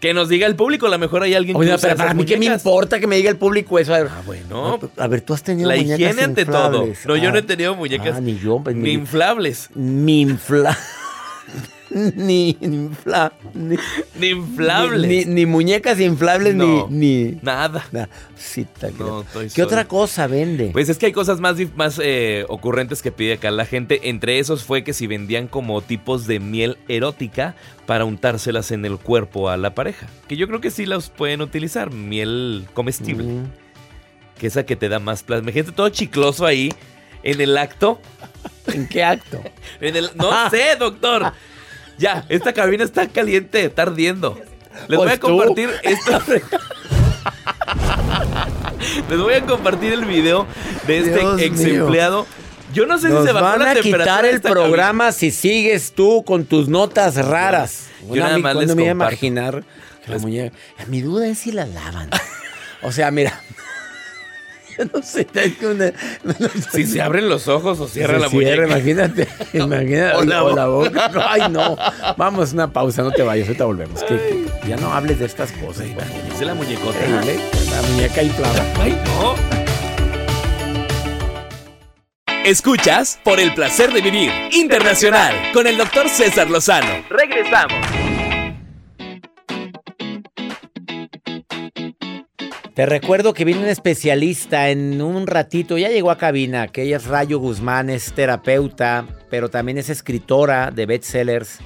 Que 0.00 0.12
nos 0.12 0.28
diga 0.28 0.46
el 0.46 0.54
público, 0.56 0.86
a 0.86 0.90
lo 0.90 0.98
mejor 0.98 1.22
hay 1.22 1.34
alguien 1.34 1.56
Oye, 1.56 1.70
que 1.70 1.74
usa 1.76 1.88
pero 1.88 1.98
para 1.98 2.14
mí, 2.14 2.24
¿qué 2.26 2.36
me 2.36 2.46
importa 2.46 3.00
que 3.00 3.06
me 3.06 3.16
diga 3.16 3.30
el 3.30 3.36
público 3.36 3.78
eso? 3.78 3.94
Ah, 3.94 4.22
bueno. 4.26 4.78
a 4.98 5.06
ver, 5.06 5.22
tú 5.22 5.32
has 5.34 5.42
tenido 5.42 5.68
La 5.68 5.76
muñecas 5.76 5.98
higiene 6.00 6.22
ante 6.22 6.44
todo. 6.44 6.66
inflables. 6.86 7.06
No, 7.06 7.16
yo 7.16 7.30
no 7.30 7.38
he 7.38 7.40
Ah, 7.42 7.46
tenido 7.46 7.74
muñecas 7.74 8.16
Ah, 8.16 8.20
ni 8.20 8.38
yo. 8.38 8.60
pues, 8.62 8.76
ni 8.76 8.82
ni, 8.82 8.92
inflables. 8.92 9.70
ni 9.74 10.20
infla. 10.22 10.76
ni, 12.16 12.56
infla. 12.60 13.32
Ni, 13.54 13.76
Ni 14.18 14.28
inflables. 14.30 15.08
Ni, 15.08 15.24
ni 15.32 15.46
muñecas 15.46 16.00
inflables, 16.00 16.54
No. 16.54 16.88
ni. 16.90 17.24
ni 17.24 17.38
Nada. 17.40 17.86
Nah, 17.92 18.06
sí. 18.36 18.66
No, 18.98 19.24
¿Qué 19.54 19.62
otra 19.62 19.86
cosa 19.86 20.26
vende? 20.26 20.70
Pues 20.72 20.88
es 20.88 20.98
que 20.98 21.06
hay 21.06 21.12
cosas 21.12 21.38
más, 21.38 21.56
más 21.76 22.00
eh, 22.02 22.44
ocurrentes 22.48 23.00
que 23.00 23.12
pide 23.12 23.34
acá 23.34 23.50
la 23.52 23.64
gente. 23.64 24.08
Entre 24.08 24.40
esos 24.40 24.64
fue 24.64 24.82
que 24.82 24.92
si 24.92 25.06
vendían 25.06 25.46
como 25.46 25.80
tipos 25.82 26.26
de 26.26 26.40
miel 26.40 26.78
erótica 26.88 27.54
para 27.86 28.04
untárselas 28.04 28.72
en 28.72 28.84
el 28.84 28.98
cuerpo 28.98 29.48
a 29.48 29.56
la 29.56 29.74
pareja. 29.74 30.08
Que 30.26 30.36
yo 30.36 30.48
creo 30.48 30.60
que 30.60 30.70
sí 30.70 30.86
las 30.86 31.10
pueden 31.10 31.42
utilizar. 31.42 31.92
Miel 31.92 32.66
comestible. 32.74 33.24
Mm. 33.24 33.52
Que 34.38 34.48
esa 34.48 34.66
que 34.66 34.74
te 34.74 34.88
da 34.88 34.98
más 34.98 35.22
placer. 35.22 35.44
Imagínate 35.44 35.70
todo 35.70 35.88
chicloso 35.90 36.44
ahí 36.44 36.72
en 37.22 37.40
el 37.40 37.56
acto. 37.56 38.00
¿En 38.66 38.88
qué 38.88 39.04
acto? 39.04 39.40
En 39.80 39.94
el, 39.94 40.10
no 40.16 40.50
sé, 40.50 40.74
doctor. 40.76 41.32
Ya, 41.98 42.24
esta 42.28 42.52
cabina 42.52 42.84
está 42.84 43.06
caliente, 43.08 43.64
está 43.64 43.82
ardiendo. 43.82 44.38
Les 44.88 44.98
voy 44.98 45.06
Pues 45.06 45.12
a 45.12 45.20
tú. 45.20 45.26
compartir 45.28 45.70
esto. 45.82 46.20
Les 49.08 49.18
voy 49.18 49.34
a 49.34 49.42
compartir 49.46 49.92
el 49.92 50.04
video 50.04 50.46
de 50.86 50.98
este 50.98 51.20
Dios 51.20 51.40
ex 51.40 51.58
mío. 51.60 51.84
empleado. 51.84 52.26
Yo 52.72 52.86
no 52.86 52.98
sé 52.98 53.08
Nos 53.08 53.20
si 53.22 53.26
se 53.28 53.32
bajó 53.32 53.46
van 53.46 53.60
la 53.60 53.70
a 53.70 53.74
temperatura 53.74 54.04
quitar 54.04 54.24
el 54.26 54.40
programa 54.40 55.12
si 55.12 55.30
sigues 55.30 55.92
tú 55.92 56.24
con 56.24 56.44
tus 56.44 56.68
notas 56.68 57.14
raras. 57.24 57.86
Yo 58.08 58.16
nada 58.16 58.38
más 58.38 58.54
¿cuándo 58.54 58.60
les 58.62 58.76
me 58.76 58.82
iba 58.82 58.90
a 58.90 58.94
imaginar 58.94 59.64
la 60.06 60.18
muñeca? 60.18 60.56
Mi 60.88 61.00
duda 61.00 61.28
es 61.28 61.38
si 61.38 61.52
la 61.52 61.66
lavan. 61.66 62.10
O 62.82 62.90
sea, 62.92 63.10
mira. 63.10 63.40
Yo 64.78 64.84
no 64.92 65.02
sé. 65.02 65.26
es 65.34 65.56
que 65.56 65.66
una-. 65.66 65.92
Si 66.72 66.86
se 66.86 67.00
abren 67.02 67.28
los 67.28 67.48
ojos 67.48 67.78
o 67.80 67.88
cierra 67.88 68.18
la 68.18 68.28
cierra, 68.28 68.62
muñeca. 68.66 68.78
imagínate. 68.78 69.28
imagínate. 69.58 70.16
O 70.16 70.24
la 70.24 70.44
o 70.44 70.54
la 70.56 70.66
boca. 70.66 71.08
No, 71.14 71.20
Ay, 71.28 71.42
no. 71.50 71.76
Vamos, 72.16 72.52
una 72.52 72.72
pausa, 72.72 73.02
no 73.02 73.10
te 73.12 73.22
vayas, 73.22 73.46
ahorita 73.48 73.64
volvemos. 73.64 74.02
Que, 74.04 74.16
que 74.62 74.68
ya 74.68 74.76
no 74.76 74.92
hables 74.92 75.18
de 75.18 75.26
estas 75.26 75.52
cosas. 75.52 75.86
güey. 75.92 76.06
Dice 76.30 76.44
la 76.44 76.54
muñecota. 76.54 76.98
Horrible. 76.98 77.38
La 77.70 77.82
muñeca 77.82 78.22
inflada. 78.22 78.64
Ay, 78.80 79.00
no. 79.04 79.34
Escuchas 82.44 83.18
por 83.24 83.40
el 83.40 83.54
placer 83.54 83.90
de 83.92 84.02
vivir 84.02 84.30
internacional 84.52 85.34
con 85.54 85.66
el 85.66 85.76
doctor 85.78 86.08
César 86.10 86.50
Lozano. 86.50 87.04
Regresamos. 87.08 88.03
Te 92.74 92.86
recuerdo 92.86 93.34
que 93.34 93.44
viene 93.44 93.60
un 93.60 93.68
especialista 93.68 94.68
en 94.68 95.00
un 95.00 95.28
ratito, 95.28 95.78
ya 95.78 95.90
llegó 95.90 96.10
a 96.10 96.18
cabina, 96.18 96.66
que 96.66 96.82
ella 96.82 96.96
es 96.96 97.06
Rayo 97.06 97.38
Guzmán, 97.38 97.88
es 97.88 98.12
terapeuta, 98.12 99.06
pero 99.30 99.48
también 99.48 99.78
es 99.78 99.90
escritora 99.90 100.72
de 100.72 100.84
bestsellers. 100.84 101.60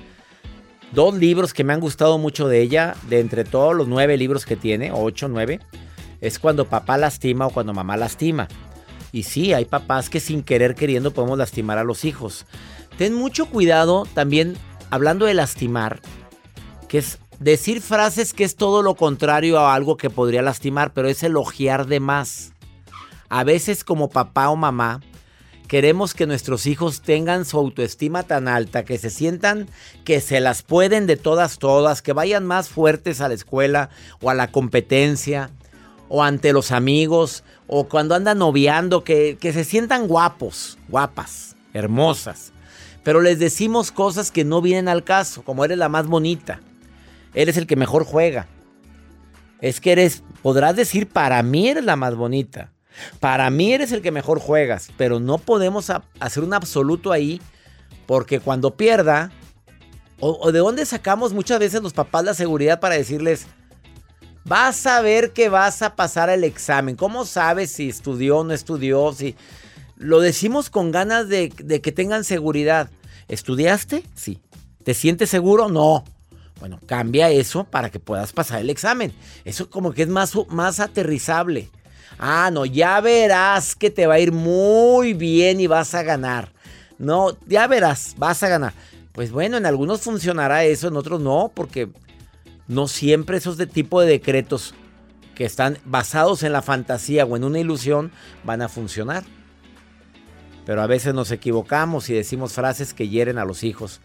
Dos 0.92 1.14
libros 1.14 1.54
que 1.54 1.64
me 1.64 1.72
han 1.72 1.80
gustado 1.80 2.18
mucho 2.18 2.46
de 2.46 2.60
ella, 2.60 2.94
de 3.08 3.20
entre 3.20 3.44
todos 3.44 3.74
los 3.74 3.88
nueve 3.88 4.18
libros 4.18 4.44
que 4.44 4.56
tiene, 4.56 4.92
ocho, 4.92 5.28
nueve, 5.28 5.60
es 6.20 6.38
cuando 6.38 6.68
papá 6.68 6.98
lastima 6.98 7.46
o 7.46 7.50
cuando 7.50 7.72
mamá 7.72 7.96
lastima. 7.96 8.46
Y 9.10 9.22
sí, 9.22 9.54
hay 9.54 9.64
papás 9.64 10.10
que 10.10 10.20
sin 10.20 10.42
querer 10.42 10.74
queriendo 10.74 11.14
podemos 11.14 11.38
lastimar 11.38 11.78
a 11.78 11.84
los 11.84 12.04
hijos. 12.04 12.44
Ten 12.98 13.14
mucho 13.14 13.46
cuidado 13.46 14.06
también 14.12 14.58
hablando 14.90 15.24
de 15.24 15.32
lastimar, 15.32 16.00
que 16.86 16.98
es 16.98 17.18
decir 17.38 17.80
frases 17.80 18.33
que 18.33 18.45
es 18.45 18.57
todo 18.57 18.83
lo 18.83 18.95
contrario 18.95 19.59
a 19.59 19.75
algo 19.75 19.97
que 19.97 20.11
podría 20.11 20.42
lastimar, 20.42 20.92
pero 20.92 21.09
es 21.09 21.23
elogiar 21.23 21.87
de 21.87 22.00
más. 22.00 22.52
A 23.28 23.45
veces 23.45 23.85
como 23.85 24.09
papá 24.09 24.49
o 24.49 24.57
mamá 24.57 25.00
queremos 25.68 26.14
que 26.14 26.26
nuestros 26.26 26.66
hijos 26.66 27.02
tengan 27.02 27.45
su 27.45 27.59
autoestima 27.59 28.23
tan 28.23 28.49
alta, 28.49 28.85
que 28.85 28.97
se 28.97 29.11
sientan 29.11 29.68
que 30.04 30.21
se 30.21 30.40
las 30.40 30.62
pueden 30.62 31.07
de 31.07 31.16
todas, 31.16 31.59
todas, 31.59 32.00
que 32.00 32.14
vayan 32.14 32.47
más 32.47 32.71
fuertes 32.71 33.21
a 33.21 33.28
la 33.28 33.35
escuela 33.35 33.90
o 34.23 34.30
a 34.30 34.35
la 34.35 34.50
competencia 34.50 35.50
o 36.09 36.23
ante 36.23 36.54
los 36.54 36.73
amigos 36.73 37.45
o 37.66 37.85
cuando 37.85 38.14
andan 38.14 38.38
noviando, 38.38 39.04
que, 39.04 39.37
que 39.38 39.52
se 39.52 39.62
sientan 39.62 40.09
guapos, 40.09 40.78
guapas, 40.88 41.54
hermosas. 41.75 42.52
Pero 43.04 43.21
les 43.21 43.38
decimos 43.38 43.92
cosas 43.92 44.30
que 44.30 44.45
no 44.45 44.62
vienen 44.62 44.88
al 44.88 45.04
caso, 45.04 45.42
como 45.42 45.66
eres 45.66 45.76
la 45.76 45.90
más 45.90 46.07
bonita 46.07 46.62
eres 47.35 47.56
el 47.56 47.66
que 47.66 47.76
mejor 47.76 48.04
juega. 48.04 48.47
Es 49.61 49.80
que 49.80 49.92
eres, 49.92 50.23
podrás 50.42 50.76
decir, 50.76 51.08
para 51.08 51.42
mí 51.42 51.68
eres 51.68 51.85
la 51.85 51.97
más 51.97 52.14
bonita. 52.14 52.73
Para 53.20 53.50
mí 53.50 53.73
eres 53.73 53.92
el 53.92 54.02
que 54.02 54.11
mejor 54.11 54.40
juegas. 54.40 54.90
Pero 54.97 55.20
no 55.20 55.38
podemos 55.38 55.90
hacer 56.20 56.42
un 56.44 56.54
absoluto 56.54 57.12
ahí. 57.12 57.40
Porque 58.06 58.40
cuando 58.40 58.76
pierda, 58.76 59.30
o, 60.20 60.50
de 60.50 60.61
dónde 60.61 60.87
sacamos 60.87 61.32
muchas 61.32 61.58
veces 61.58 61.82
los 61.82 61.92
papás 61.92 62.25
la 62.25 62.35
seguridad 62.35 62.80
para 62.80 62.94
decirles, 62.94 63.47
vas 64.44 64.87
a 64.87 65.00
ver 65.00 65.32
que 65.32 65.49
vas 65.49 65.82
a 65.82 65.94
pasar 65.94 66.30
el 66.30 66.44
examen. 66.44 66.97
¿Cómo 66.97 67.25
sabes 67.25 67.73
si 67.73 67.88
estudió 67.88 68.38
o 68.38 68.44
no 68.44 68.54
estudió? 68.54 69.12
Si... 69.12 69.37
Lo 69.97 70.20
decimos 70.20 70.70
con 70.70 70.92
ganas 70.92 71.28
de, 71.28 71.52
de 71.62 71.80
que 71.80 71.92
tengan 71.92 72.25
seguridad. 72.25 72.88
¿Estudiaste? 73.26 74.04
Sí. 74.14 74.40
¿Te 74.85 74.94
sientes 74.94 75.28
seguro? 75.28 75.68
No. 75.68 76.04
Bueno, 76.60 76.80
cambia 76.86 77.30
eso 77.30 77.64
para 77.64 77.90
que 77.90 78.00
puedas 78.00 78.32
pasar 78.32 78.60
el 78.60 78.70
examen. 78.70 79.12
Eso 79.44 79.70
como 79.70 79.92
que 79.92 80.02
es 80.02 80.08
más, 80.08 80.32
más 80.48 80.80
aterrizable. 80.80 81.70
Ah, 82.18 82.50
no, 82.52 82.66
ya 82.66 83.00
verás 83.00 83.76
que 83.76 83.90
te 83.90 84.06
va 84.06 84.14
a 84.14 84.18
ir 84.18 84.32
muy 84.32 85.14
bien 85.14 85.60
y 85.60 85.66
vas 85.66 85.94
a 85.94 86.02
ganar. 86.02 86.52
No, 86.98 87.36
ya 87.46 87.66
verás, 87.68 88.14
vas 88.18 88.42
a 88.42 88.48
ganar. 88.48 88.72
Pues 89.12 89.30
bueno, 89.30 89.56
en 89.56 89.66
algunos 89.66 90.00
funcionará 90.00 90.64
eso, 90.64 90.88
en 90.88 90.96
otros 90.96 91.20
no, 91.20 91.52
porque 91.54 91.88
no 92.66 92.88
siempre 92.88 93.36
esos 93.36 93.56
de 93.56 93.66
tipo 93.66 94.00
de 94.00 94.08
decretos 94.08 94.74
que 95.34 95.44
están 95.44 95.78
basados 95.84 96.42
en 96.42 96.52
la 96.52 96.62
fantasía 96.62 97.24
o 97.24 97.36
en 97.36 97.44
una 97.44 97.60
ilusión 97.60 98.10
van 98.42 98.62
a 98.62 98.68
funcionar. 98.68 99.24
Pero 100.66 100.82
a 100.82 100.86
veces 100.86 101.14
nos 101.14 101.30
equivocamos 101.30 102.10
y 102.10 102.14
decimos 102.14 102.52
frases 102.52 102.92
que 102.92 103.08
hieren 103.08 103.38
a 103.38 103.44
los 103.44 103.62
hijos. 103.62 104.00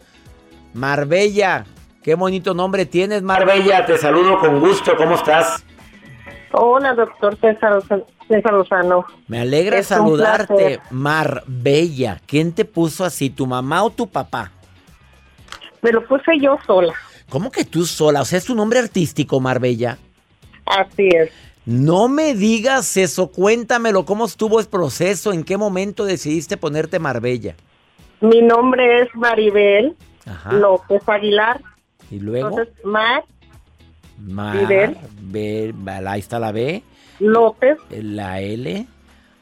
Marbella, 0.72 1.66
Qué 2.04 2.14
bonito 2.14 2.52
nombre 2.52 2.84
tienes, 2.84 3.22
Marbella. 3.22 3.86
Te 3.86 3.96
saludo 3.96 4.38
con 4.38 4.60
gusto. 4.60 4.94
¿Cómo 4.94 5.14
estás? 5.14 5.64
Hola, 6.52 6.92
doctor 6.92 7.34
César, 7.40 7.82
César 8.28 8.52
Lozano. 8.52 9.06
Me 9.26 9.40
alegra 9.40 9.82
saludarte, 9.82 10.80
Marbella. 10.90 12.20
¿Quién 12.26 12.52
te 12.52 12.66
puso 12.66 13.06
así, 13.06 13.30
tu 13.30 13.46
mamá 13.46 13.82
o 13.82 13.88
tu 13.88 14.06
papá? 14.06 14.52
Me 15.80 15.92
lo 15.92 16.06
puse 16.06 16.38
yo 16.38 16.58
sola. 16.66 16.92
¿Cómo 17.30 17.50
que 17.50 17.64
tú 17.64 17.86
sola? 17.86 18.20
O 18.20 18.26
sea, 18.26 18.36
es 18.36 18.44
tu 18.44 18.54
nombre 18.54 18.80
artístico, 18.80 19.40
Marbella. 19.40 19.96
Así 20.66 21.08
es. 21.08 21.30
No 21.64 22.08
me 22.08 22.34
digas 22.34 22.98
eso, 22.98 23.28
cuéntamelo, 23.28 24.04
¿cómo 24.04 24.26
estuvo 24.26 24.60
el 24.60 24.66
proceso? 24.66 25.32
¿En 25.32 25.42
qué 25.42 25.56
momento 25.56 26.04
decidiste 26.04 26.58
ponerte 26.58 26.98
Marbella? 26.98 27.54
Mi 28.20 28.42
nombre 28.42 29.00
es 29.00 29.08
Maribel 29.14 29.96
López 30.50 31.02
Aguilar. 31.08 31.62
Y 32.10 32.20
luego. 32.20 32.48
Entonces, 32.48 32.74
Mar. 32.84 33.24
Mar. 34.18 34.96
B, 35.20 35.74
ahí 36.06 36.20
está 36.20 36.38
la 36.38 36.52
B. 36.52 36.82
López. 37.18 37.78
La 37.90 38.40
L. 38.40 38.86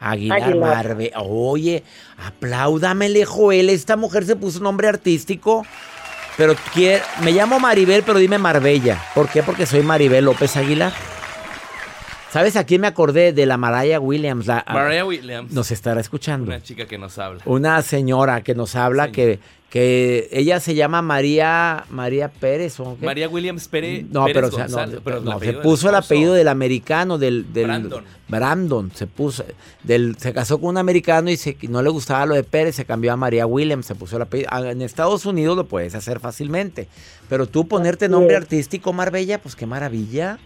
Aguilar, 0.01 0.57
Marbe. 0.57 1.12
Oye, 1.16 1.85
apláudamele, 2.27 3.25
Joel. 3.25 3.70
Esta 3.70 3.96
mujer 3.96 4.25
se 4.25 4.35
puso 4.35 4.59
un 4.59 4.64
nombre 4.64 4.88
artístico. 4.88 5.64
Pero 6.37 6.55
quiere, 6.72 7.03
me 7.22 7.31
llamo 7.31 7.61
Maribel, 7.61 8.03
pero 8.03 8.18
dime 8.18 8.38
Marbella. 8.38 9.01
¿Por 9.14 9.29
qué? 9.29 9.42
Porque 9.42 9.66
soy 9.66 9.83
Maribel 9.83 10.25
López 10.25 10.57
Aguilar. 10.57 10.92
¿Sabes 12.31 12.57
a 12.57 12.64
quién 12.64 12.81
me 12.81 12.87
acordé? 12.87 13.35
De 13.35 13.44
la 13.44 13.59
Mariah 13.59 14.01
Williams. 14.01 14.46
La, 14.46 14.64
Mariah 14.66 15.05
Williams. 15.05 15.53
Nos 15.53 15.70
estará 15.70 16.01
escuchando. 16.01 16.46
Una 16.46 16.62
chica 16.62 16.87
que 16.87 16.96
nos 16.96 17.18
habla. 17.18 17.42
Una 17.44 17.83
señora 17.83 18.42
que 18.42 18.55
nos 18.55 18.75
habla 18.75 19.12
que 19.12 19.38
que 19.72 20.28
ella 20.32 20.61
se 20.61 20.74
llama 20.74 21.00
María 21.00 21.87
María 21.88 22.28
Pérez 22.28 22.78
¿o 22.78 22.98
qué? 23.00 23.06
María 23.06 23.26
Williams 23.26 23.68
Pérez 23.68 24.04
no 24.11 24.26
pero, 24.26 24.50
no, 24.50 25.40
se 25.40 25.54
puso 25.54 25.88
el 25.88 25.94
apellido 25.94 26.35
del 26.35 26.48
americano 26.48 27.16
del, 27.16 27.44
Brandon. 27.44 28.04
Brandon 28.28 28.90
se 28.94 29.06
puso 29.06 29.46
del 29.82 30.18
se 30.18 30.35
casó 30.35 30.61
con 30.61 30.68
un 30.68 30.76
americano 30.76 31.30
y 31.30 31.38
se, 31.38 31.56
no 31.70 31.80
le 31.80 31.88
gustaba 31.88 32.26
lo 32.26 32.35
de 32.35 32.44
Pérez 32.44 32.74
se 32.76 32.85
cambió 32.85 33.14
a 33.14 33.16
María 33.16 33.46
Williams 33.46 33.87
se 33.87 33.94
puso 33.94 34.16
el 34.16 34.22
apellido 34.22 34.50
ah, 34.52 34.61
en 34.70 34.82
Estados 34.82 35.24
Unidos 35.24 35.56
lo 35.56 35.64
puedes 35.64 35.94
hacer 35.94 36.20
fácilmente 36.20 36.87
pero 37.30 37.46
tú 37.46 37.66
ponerte 37.66 38.11
nombre 38.11 38.37
artístico 38.37 38.92
Marbella 38.92 39.40
pues 39.40 39.56
qué 39.56 39.64
maravilla. 39.64 40.38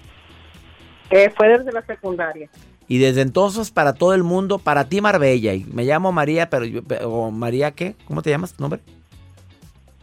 Eh, 1.10 1.32
fue 1.36 1.48
desde 1.48 1.72
la 1.72 1.84
secundaria. 1.84 2.48
Y 2.86 2.98
desde 2.98 3.22
entonces 3.22 3.72
para 3.72 3.94
todo 3.94 4.14
el 4.14 4.22
mundo 4.22 4.60
para 4.60 4.88
ti 4.88 5.00
Marbella 5.00 5.52
y 5.52 5.64
me 5.64 5.84
llamo 5.84 6.12
María 6.12 6.48
pero 6.48 6.64
o 7.08 7.32
María 7.32 7.72
qué 7.72 7.96
cómo 8.06 8.22
te 8.22 8.30
llamas 8.30 8.60
nombre 8.60 8.80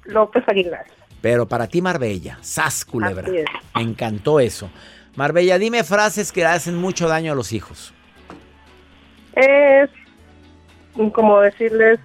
López 0.05 0.43
Aguilar. 0.47 0.85
Pero 1.21 1.47
para 1.47 1.67
ti, 1.67 1.81
Marbella, 1.81 2.37
sas 2.41 2.83
culebra. 2.83 3.29
Me 3.75 3.81
encantó 3.81 4.39
eso. 4.39 4.69
Marbella, 5.15 5.57
dime 5.57 5.83
frases 5.83 6.31
que 6.31 6.45
hacen 6.45 6.75
mucho 6.75 7.07
daño 7.07 7.31
a 7.31 7.35
los 7.35 7.53
hijos. 7.53 7.93
Es 9.35 9.89
como 11.13 11.39
decirles, 11.39 11.99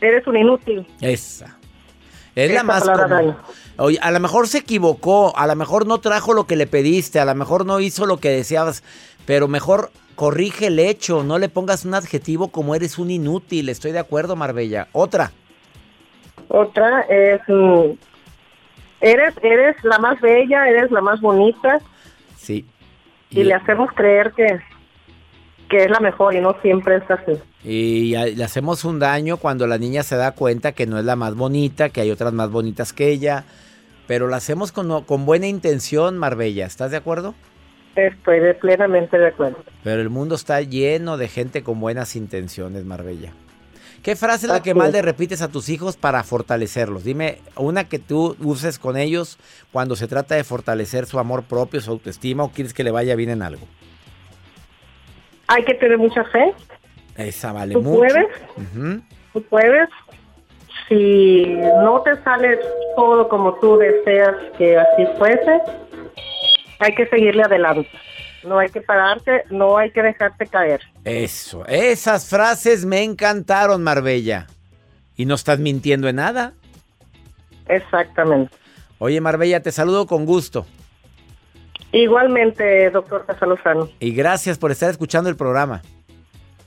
eres 0.00 0.26
un 0.26 0.36
inútil. 0.36 0.86
Esa. 1.00 1.56
Es 2.34 2.52
la 2.52 2.62
más 2.64 2.84
común. 2.84 3.36
Oye, 3.76 3.98
a 4.02 4.10
lo 4.10 4.20
mejor 4.20 4.48
se 4.48 4.58
equivocó, 4.58 5.36
a 5.36 5.46
lo 5.46 5.56
mejor 5.56 5.86
no 5.86 5.98
trajo 5.98 6.32
lo 6.32 6.46
que 6.46 6.56
le 6.56 6.66
pediste, 6.66 7.18
a 7.18 7.24
lo 7.24 7.34
mejor 7.34 7.64
no 7.64 7.80
hizo 7.80 8.06
lo 8.06 8.18
que 8.18 8.30
deseabas, 8.30 8.82
pero 9.24 9.48
mejor 9.48 9.90
corrige 10.14 10.66
el 10.68 10.78
hecho, 10.78 11.24
no 11.24 11.38
le 11.38 11.48
pongas 11.48 11.84
un 11.84 11.94
adjetivo 11.94 12.48
como 12.48 12.74
eres 12.74 12.98
un 12.98 13.10
inútil. 13.10 13.68
Estoy 13.68 13.92
de 13.92 13.98
acuerdo, 14.00 14.36
Marbella. 14.36 14.88
Otra. 14.92 15.32
Otra 16.48 17.02
es, 17.02 17.40
mm, 17.48 17.92
eres, 19.00 19.34
eres 19.42 19.76
la 19.84 19.98
más 19.98 20.20
bella, 20.20 20.68
eres 20.68 20.90
la 20.90 21.00
más 21.00 21.20
bonita. 21.20 21.80
Sí. 22.36 22.66
Y, 23.30 23.42
le 23.42 23.54
hacemos 23.54 23.90
creer 23.92 24.32
que, 24.32 24.60
que 25.68 25.84
es 25.84 25.90
la 25.90 26.00
mejor 26.00 26.34
y 26.34 26.40
no 26.40 26.56
siempre 26.62 26.96
es 26.96 27.10
así. 27.10 27.32
Y 27.64 28.14
le 28.14 28.44
hacemos 28.44 28.84
un 28.84 28.98
daño 28.98 29.38
cuando 29.38 29.66
la 29.66 29.78
niña 29.78 30.02
se 30.02 30.16
da 30.16 30.32
cuenta 30.32 30.72
que 30.72 30.86
no 30.86 30.98
es 30.98 31.04
la 31.04 31.16
más 31.16 31.34
bonita, 31.34 31.88
que 31.88 32.00
hay 32.02 32.10
otras 32.10 32.32
más 32.32 32.50
bonitas 32.50 32.92
que 32.92 33.08
ella. 33.08 33.44
Pero 34.06 34.28
la 34.28 34.36
hacemos 34.36 34.70
con, 34.70 35.02
con 35.04 35.24
buena 35.24 35.46
intención, 35.46 36.18
Marbella. 36.18 36.66
¿Estás 36.66 36.90
de 36.90 36.98
acuerdo? 36.98 37.34
Estoy 37.96 38.40
plenamente 38.60 39.18
de 39.18 39.28
acuerdo. 39.28 39.58
Pero 39.82 40.00
el 40.00 40.10
mundo 40.10 40.34
está 40.34 40.60
lleno 40.60 41.16
de 41.16 41.28
gente 41.28 41.62
con 41.62 41.80
buenas 41.80 42.16
intenciones, 42.16 42.84
Marbella. 42.84 43.32
¿Qué 44.04 44.16
frase 44.16 44.44
es 44.44 44.52
la 44.52 44.62
que 44.62 44.74
más 44.74 44.92
le 44.92 45.00
repites 45.00 45.40
a 45.40 45.48
tus 45.48 45.70
hijos 45.70 45.96
para 45.96 46.22
fortalecerlos? 46.22 47.04
Dime 47.04 47.38
una 47.56 47.84
que 47.84 47.98
tú 47.98 48.36
uses 48.40 48.78
con 48.78 48.98
ellos 48.98 49.38
cuando 49.72 49.96
se 49.96 50.06
trata 50.06 50.34
de 50.34 50.44
fortalecer 50.44 51.06
su 51.06 51.18
amor 51.18 51.44
propio, 51.44 51.80
su 51.80 51.90
autoestima 51.90 52.44
o 52.44 52.50
quieres 52.50 52.74
que 52.74 52.84
le 52.84 52.90
vaya 52.90 53.16
bien 53.16 53.30
en 53.30 53.40
algo. 53.40 53.66
Hay 55.46 55.64
que 55.64 55.72
tener 55.72 55.96
mucha 55.96 56.22
fe. 56.24 56.52
Esa 57.16 57.54
vale 57.54 57.72
¿Tú 57.72 57.80
mucho. 57.80 58.00
Puedes, 58.00 58.26
Tú 59.32 59.42
puedes. 59.44 59.88
Si 60.86 61.46
no 61.82 62.02
te 62.02 62.22
sale 62.24 62.58
todo 62.96 63.26
como 63.30 63.54
tú 63.54 63.78
deseas 63.78 64.36
que 64.58 64.76
así 64.76 65.06
fuese, 65.16 65.60
hay 66.78 66.94
que 66.94 67.06
seguirle 67.06 67.42
adelante. 67.42 67.88
No 68.44 68.58
hay 68.58 68.68
que 68.68 68.80
pararte, 68.80 69.44
no 69.50 69.78
hay 69.78 69.90
que 69.90 70.02
dejarte 70.02 70.46
caer. 70.46 70.80
Eso, 71.04 71.66
esas 71.66 72.28
frases 72.28 72.84
me 72.84 73.02
encantaron, 73.02 73.82
Marbella. 73.82 74.46
Y 75.16 75.26
no 75.26 75.34
estás 75.34 75.58
mintiendo 75.58 76.08
en 76.08 76.16
nada. 76.16 76.52
Exactamente. 77.68 78.54
Oye, 78.98 79.20
Marbella, 79.20 79.60
te 79.60 79.72
saludo 79.72 80.06
con 80.06 80.26
gusto. 80.26 80.66
Igualmente, 81.92 82.90
doctor 82.90 83.24
Casalozano. 83.24 83.88
Y 84.00 84.12
gracias 84.12 84.58
por 84.58 84.70
estar 84.72 84.90
escuchando 84.90 85.30
el 85.30 85.36
programa. 85.36 85.82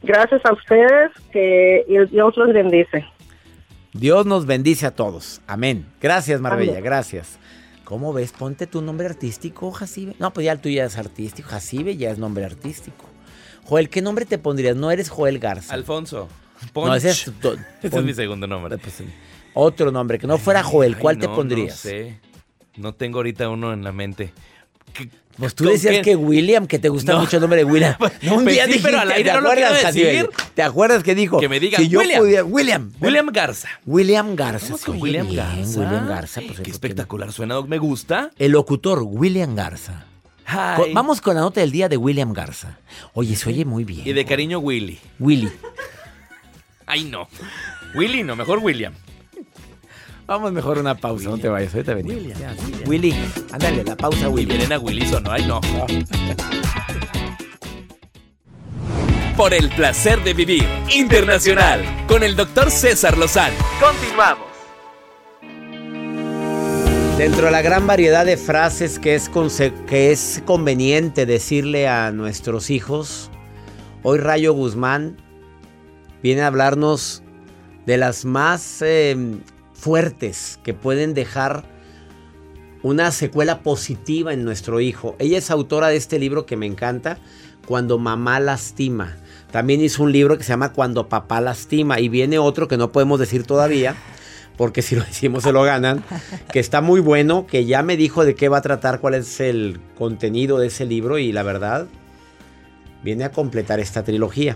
Gracias 0.01 0.41
a 0.45 0.53
ustedes, 0.53 1.11
que 1.31 1.83
Dios 2.09 2.37
los 2.37 2.53
bendice. 2.53 3.05
Dios 3.93 4.25
nos 4.25 4.45
bendice 4.45 4.85
a 4.85 4.91
todos. 4.91 5.41
Amén. 5.47 5.85
Gracias, 6.01 6.39
Marbella, 6.39 6.73
Amén. 6.73 6.83
gracias. 6.83 7.39
¿Cómo 7.88 8.12
ves? 8.12 8.34
Ponte 8.34 8.67
tu 8.67 8.82
nombre 8.82 9.08
artístico, 9.08 9.71
Jacibe. 9.71 10.13
No, 10.19 10.34
pues 10.34 10.43
ya 10.43 10.52
el 10.52 10.60
tuyo 10.60 10.76
ya 10.76 10.84
es 10.88 10.97
artístico. 10.97 11.47
Jacibe 11.47 11.95
ya 11.95 12.12
es 12.12 12.17
nombre 12.17 12.43
artístico. 12.43 13.06
Joel, 13.63 13.88
¿qué 13.89 14.02
nombre 14.02 14.26
te 14.26 14.38
pondrías? 14.38 14.76
No 14.76 14.91
eres 14.91 15.08
Joel 15.10 15.39
Garza. 15.39 15.73
Alfonso. 15.73 16.28
No, 16.63 16.67
Ponch. 16.73 16.97
ese 16.97 17.12
es, 17.12 17.32
tu- 17.41 17.58
Ese 17.82 17.97
es 17.97 18.04
mi 18.04 18.13
segundo 18.13 18.45
nombre. 18.45 18.78
pues, 18.78 19.02
otro 19.54 19.89
nombre, 19.89 20.19
que 20.19 20.28
no 20.28 20.38
fuera 20.38 20.63
Joel. 20.63 20.95
Ay, 20.95 21.02
¿Cuál 21.02 21.17
te 21.17 21.28
no, 21.28 21.36
pondrías? 21.36 21.86
No 21.86 21.89
sé. 21.91 22.19
No 22.76 22.93
tengo 22.93 23.19
ahorita 23.19 23.47
uno 23.47 23.71
en 23.71 23.86
la 23.86 23.93
mente. 23.93 24.34
¿Qué- 24.97 25.10
Pues 25.38 25.53
tú 25.53 25.65
decías 25.65 26.03
que 26.03 26.15
William, 26.15 26.65
que 26.65 26.79
te 26.79 26.89
gusta 26.89 27.13
No. 27.13 27.19
mucho 27.19 27.38
el 27.38 27.41
nombre 27.41 27.57
de 27.60 27.63
William. 27.65 27.95
No, 28.23 28.36
un 28.38 28.43
Pues 28.43 28.55
día 28.55 28.63
sí, 28.65 28.69
dijiste, 28.71 28.89
pero 28.89 29.01
al 29.01 29.12
aire 29.12 29.29
¿te 29.29 29.36
no 29.36 29.41
lo 29.41 29.51
quiero 29.51 29.73
decir. 29.73 30.29
¿Te 30.55 30.63
acuerdas 30.63 31.03
que 31.03 31.13
dijo? 31.13 31.39
Que 31.39 31.47
me 31.47 31.60
digan, 31.60 31.79
si 31.81 31.89
yo 31.89 31.99
William. 31.99 32.19
pudiera- 32.21 32.43
William. 32.43 32.91
William 32.99 33.27
Garza. 33.27 33.67
William 33.86 34.36
Garza. 34.36 34.75
Con 34.83 34.95
oye 34.95 35.01
William 35.03 35.27
bien, 35.27 35.38
Garza. 35.45 35.79
William 35.79 36.07
Garza. 36.07 36.41
pues, 36.47 36.60
Qué 36.62 36.71
espectacular 36.71 37.31
suena. 37.31 37.62
Me 37.62 37.77
gusta. 37.77 38.31
El 38.39 38.53
locutor, 38.53 39.03
William 39.03 39.55
Garza. 39.55 40.05
Vamos 40.93 41.21
con 41.21 41.36
la 41.36 41.41
nota 41.41 41.60
del 41.62 41.71
día 41.71 41.88
de 41.89 41.97
William 41.97 42.33
Garza. 42.33 42.79
Oye, 43.13 43.36
se 43.36 43.49
oye 43.49 43.63
muy 43.65 43.83
bien. 43.83 44.07
Y 44.07 44.13
de 44.13 44.25
cariño, 44.25 44.57
Willy. 44.60 44.97
Willy. 45.19 45.51
Ay, 46.86 47.03
no. 47.03 47.27
Willy 47.95 48.23
no, 48.23 48.36
mejor 48.36 48.60
William. 48.60 48.93
Vamos 50.27 50.51
mejor 50.51 50.77
a 50.77 50.81
una 50.81 50.95
pausa, 50.95 51.29
no 51.29 51.37
te 51.37 51.47
vayas, 51.47 51.73
ahorita 51.73 51.93
venimos. 51.93 52.37
Willy, 52.85 53.15
ándale, 53.49 53.85
la 53.85 53.95
pausa, 53.95 54.27
Willy. 54.27 54.45
vienen 54.45 54.73
a 54.73 54.79
Willy 54.79 55.05
sonó. 55.05 55.31
Ay, 55.31 55.45
no. 55.47 55.61
Por 59.37 59.53
el 59.53 59.69
placer 59.69 60.21
de 60.25 60.33
vivir 60.33 60.67
internacional 60.93 61.81
con 62.09 62.23
el 62.23 62.35
doctor 62.35 62.69
César 62.69 63.17
Lozano. 63.17 63.55
Continuamos. 63.79 64.45
Dentro 67.17 67.45
de 67.45 67.51
la 67.51 67.61
gran 67.61 67.87
variedad 67.87 68.25
de 68.25 68.35
frases 68.35 68.99
que 68.99 69.15
es, 69.15 69.31
que 69.87 70.11
es 70.11 70.43
conveniente 70.45 71.25
decirle 71.25 71.87
a 71.87 72.11
nuestros 72.11 72.69
hijos, 72.69 73.31
hoy 74.03 74.17
Rayo 74.17 74.51
Guzmán 74.51 75.15
viene 76.21 76.41
a 76.41 76.47
hablarnos 76.47 77.23
de 77.85 77.95
las 77.95 78.25
más 78.25 78.81
eh, 78.81 79.15
fuertes 79.77 80.59
que 80.63 80.73
pueden 80.73 81.13
dejar 81.13 81.63
una 82.83 83.11
secuela 83.11 83.61
positiva 83.61 84.33
en 84.33 84.43
nuestro 84.43 84.81
hijo. 84.81 85.15
Ella 85.19 85.37
es 85.37 85.51
autora 85.51 85.87
de 85.89 85.97
este 85.97 86.19
libro 86.19 86.45
que 86.45 86.57
me 86.57 86.65
encanta, 86.65 87.17
Cuando 87.65 87.97
mamá 87.97 88.39
lastima. 88.39 89.17
También 89.51 89.81
hizo 89.81 90.03
un 90.03 90.11
libro 90.11 90.37
que 90.37 90.43
se 90.43 90.49
llama 90.49 90.71
Cuando 90.73 91.09
papá 91.09 91.41
lastima 91.41 91.99
y 91.99 92.07
viene 92.07 92.39
otro 92.39 92.67
que 92.67 92.77
no 92.77 92.91
podemos 92.91 93.19
decir 93.19 93.43
todavía, 93.43 93.95
porque 94.57 94.81
si 94.81 94.95
lo 94.95 95.03
decimos 95.03 95.43
se 95.43 95.51
lo 95.51 95.63
ganan, 95.63 96.03
que 96.51 96.59
está 96.59 96.81
muy 96.81 97.01
bueno, 97.01 97.45
que 97.45 97.65
ya 97.65 97.83
me 97.83 97.97
dijo 97.97 98.25
de 98.25 98.35
qué 98.35 98.49
va 98.49 98.57
a 98.57 98.61
tratar, 98.61 98.99
cuál 98.99 99.15
es 99.15 99.39
el 99.39 99.79
contenido 99.97 100.57
de 100.59 100.67
ese 100.67 100.85
libro 100.85 101.17
y 101.17 101.31
la 101.31 101.43
verdad 101.43 101.87
viene 103.03 103.25
a 103.25 103.31
completar 103.31 103.79
esta 103.79 104.03
trilogía. 104.03 104.55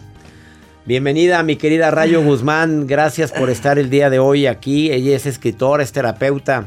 Bienvenida 0.84 1.44
mi 1.44 1.58
querida 1.58 1.91
Rayo 1.91 2.24
Guzmán, 2.24 2.88
gracias 2.88 3.32
por 3.32 3.52
estar 3.52 3.78
el 3.78 3.91
día 3.91 4.10
de 4.10 4.17
hoy 4.17 4.48
aquí. 4.48 4.91
Ella 4.91 5.15
es 5.15 5.28
escritora, 5.28 5.84
es 5.84 5.91
terapeuta. 5.91 6.65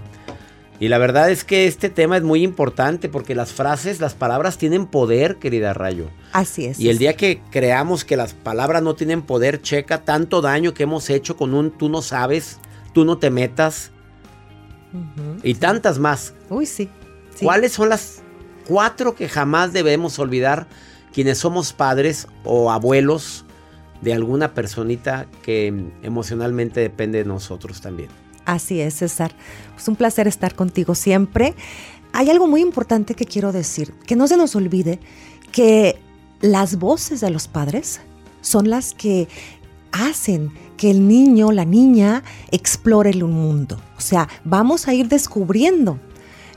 Y 0.79 0.87
la 0.87 0.99
verdad 0.99 1.31
es 1.31 1.43
que 1.43 1.67
este 1.67 1.91
tema 1.91 2.17
es 2.17 2.23
muy 2.23 2.45
importante 2.45 3.09
porque 3.09 3.35
las 3.35 3.53
frases, 3.53 3.99
las 4.01 4.15
palabras 4.15 4.57
tienen 4.57 4.87
poder, 4.87 5.37
querida 5.37 5.75
Rayo. 5.75 6.11
Así 6.33 6.67
es. 6.67 6.79
Y 6.79 6.91
el 6.91 6.99
día 6.99 7.17
que 7.17 7.43
creamos 7.51 8.05
que 8.05 8.17
las 8.17 8.35
palabras 8.35 8.85
no 8.85 8.95
tienen 8.95 9.21
poder, 9.21 9.61
checa 9.63 10.05
tanto 10.05 10.41
daño 10.41 10.75
que 10.75 10.85
hemos 10.85 11.11
hecho 11.11 11.37
con 11.37 11.53
un 11.53 11.73
tú 11.73 11.89
no 11.89 12.01
sabes, 12.01 12.61
tú 12.93 13.05
no 13.05 13.19
te 13.19 13.31
metas 13.31 13.91
Ujú. 14.93 15.39
y 15.43 15.55
tantas 15.55 15.99
más. 15.99 16.35
Uy, 16.51 16.67
sí. 16.67 16.89
sí. 17.35 17.45
¿Cuáles 17.45 17.73
son 17.73 17.89
las 17.89 18.23
cuatro 18.69 19.17
que 19.17 19.29
jamás 19.29 19.73
debemos 19.73 20.21
olvidar 20.21 20.69
quienes 21.13 21.39
somos 21.39 21.73
padres 21.73 22.29
o 22.45 22.71
abuelos 22.71 23.44
de 24.05 24.13
alguna 24.13 24.55
personita 24.55 25.27
que 25.43 25.73
emocionalmente 26.03 26.81
depende 26.81 27.19
de 27.19 27.25
nosotros 27.25 27.81
también? 27.81 28.11
Así 28.45 28.81
es, 28.81 28.95
César. 28.95 29.35
Es 29.77 29.89
un 29.89 29.97
placer 29.97 30.29
estar 30.29 30.55
contigo 30.55 30.95
siempre. 30.95 31.55
Hay 32.13 32.31
algo 32.31 32.47
muy 32.47 32.61
importante 32.61 33.15
que 33.15 33.25
quiero 33.25 33.51
decir, 33.51 33.95
que 34.07 34.15
no 34.15 34.29
se 34.29 34.37
nos 34.37 34.55
olvide 34.55 35.01
que 35.51 35.99
las 36.43 36.77
voces 36.79 37.21
de 37.21 37.31
los 37.31 37.49
padres 37.49 38.01
son 38.43 38.69
las 38.69 38.93
que 38.93 39.27
hacen 39.93 40.53
que 40.77 40.91
el 40.91 41.09
niño, 41.09 41.51
la 41.53 41.65
niña, 41.65 42.23
explore 42.51 43.11
el 43.11 43.25
mundo. 43.25 43.81
O 43.97 44.01
sea, 44.01 44.29
vamos 44.45 44.87
a 44.87 44.95
ir 44.95 45.09
descubriendo 45.09 45.99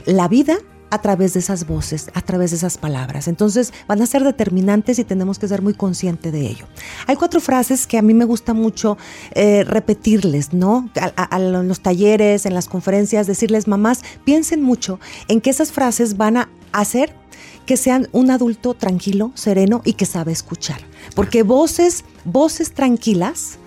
la 0.04 0.28
vida 0.28 0.58
a 0.90 1.00
través 1.00 1.34
de 1.34 1.40
esas 1.40 1.66
voces, 1.66 2.10
a 2.14 2.20
través 2.20 2.50
de 2.50 2.56
esas 2.56 2.78
palabras. 2.78 3.28
Entonces 3.28 3.72
van 3.86 4.02
a 4.02 4.06
ser 4.06 4.24
determinantes 4.24 4.98
y 4.98 5.04
tenemos 5.04 5.38
que 5.38 5.48
ser 5.48 5.62
muy 5.62 5.74
conscientes 5.74 6.32
de 6.32 6.46
ello. 6.46 6.66
Hay 7.06 7.16
cuatro 7.16 7.40
frases 7.40 7.86
que 7.86 7.98
a 7.98 8.02
mí 8.02 8.14
me 8.14 8.24
gusta 8.24 8.54
mucho 8.54 8.96
eh, 9.32 9.64
repetirles, 9.64 10.52
¿no? 10.52 10.88
A, 11.16 11.38
los 11.38 11.80
talleres, 11.80 12.46
en 12.46 12.54
las 12.54 12.68
conferencias, 12.68 13.26
decirles, 13.26 13.68
mamás, 13.68 14.02
piensen 14.24 14.62
mucho 14.62 14.98
en 15.28 15.40
que 15.40 15.50
esas 15.50 15.72
frases 15.72 16.16
van 16.16 16.38
a 16.38 16.48
hacer 16.72 17.14
que 17.66 17.76
sean 17.76 18.08
un 18.12 18.30
adulto 18.30 18.74
tranquilo, 18.74 19.30
sereno 19.34 19.82
y 19.84 19.92
que 19.92 20.06
sabe 20.06 20.32
escuchar. 20.32 20.80
Porque 21.14 21.42
voces, 21.42 22.04
voces 22.24 22.72
tranquilas 22.72 23.58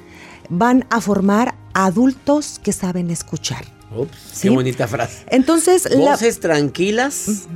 van 0.49 0.85
a 0.89 1.01
formar 1.01 1.55
adultos 1.73 2.59
que 2.63 2.73
saben 2.73 3.11
escuchar. 3.11 3.80
Ups, 3.95 4.17
Sí. 4.33 4.41
qué 4.43 4.49
bonita 4.49 4.87
frase. 4.87 5.23
Entonces, 5.27 5.89
la- 5.91 6.11
Voces 6.11 6.39
tranquilas 6.39 7.47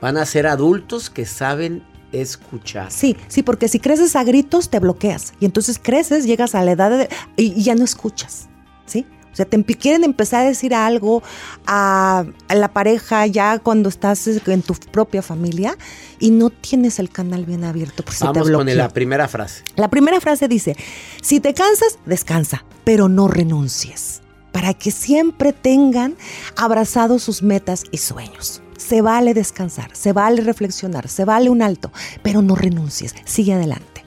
van 0.00 0.16
a 0.16 0.24
ser 0.26 0.46
adultos 0.46 1.10
que 1.10 1.26
saben 1.26 1.82
escuchar. 2.12 2.90
Sí, 2.92 3.16
sí, 3.28 3.42
porque 3.42 3.68
si 3.68 3.80
creces 3.80 4.14
a 4.16 4.24
gritos 4.24 4.70
te 4.70 4.78
bloqueas 4.78 5.32
y 5.40 5.44
entonces 5.46 5.80
creces, 5.82 6.24
llegas 6.26 6.54
a 6.54 6.62
la 6.62 6.72
edad 6.72 6.90
de, 6.96 7.08
y, 7.36 7.52
y 7.58 7.62
ya 7.64 7.74
no 7.74 7.84
escuchas, 7.84 8.48
¿sí? 8.86 9.04
O 9.32 9.36
sea, 9.36 9.46
te 9.46 9.62
quieren 9.64 10.04
empezar 10.04 10.44
a 10.46 10.48
decir 10.48 10.76
algo 10.76 11.20
a, 11.66 12.24
a 12.46 12.54
la 12.54 12.72
pareja 12.72 13.26
ya 13.26 13.58
cuando 13.58 13.88
estás 13.88 14.28
en 14.28 14.62
tu 14.62 14.74
propia 14.74 15.22
familia 15.22 15.76
y 16.20 16.30
no 16.30 16.50
tienes 16.50 17.00
el 17.00 17.10
canal 17.10 17.44
bien 17.44 17.64
abierto 17.64 18.04
porque 18.04 18.12
se 18.12 18.20
te 18.20 18.26
Vamos 18.26 18.48
con 18.48 18.76
la 18.76 18.88
primera 18.90 19.26
frase. 19.26 19.64
La 19.74 19.90
primera 19.90 20.20
frase 20.20 20.46
dice, 20.46 20.76
si 21.20 21.40
te 21.40 21.52
cansas, 21.52 21.98
descansa, 22.06 22.64
pero 22.84 23.08
no 23.08 23.26
renuncies, 23.26 24.20
para 24.54 24.72
que 24.72 24.92
siempre 24.92 25.52
tengan 25.52 26.14
abrazados 26.54 27.24
sus 27.24 27.42
metas 27.42 27.82
y 27.90 27.98
sueños. 27.98 28.62
Se 28.78 29.02
vale 29.02 29.34
descansar, 29.34 29.90
se 29.96 30.12
vale 30.12 30.42
reflexionar, 30.42 31.08
se 31.08 31.24
vale 31.24 31.50
un 31.50 31.60
alto, 31.60 31.90
pero 32.22 32.40
no 32.40 32.54
renuncies, 32.54 33.16
sigue 33.24 33.52
adelante. 33.52 34.04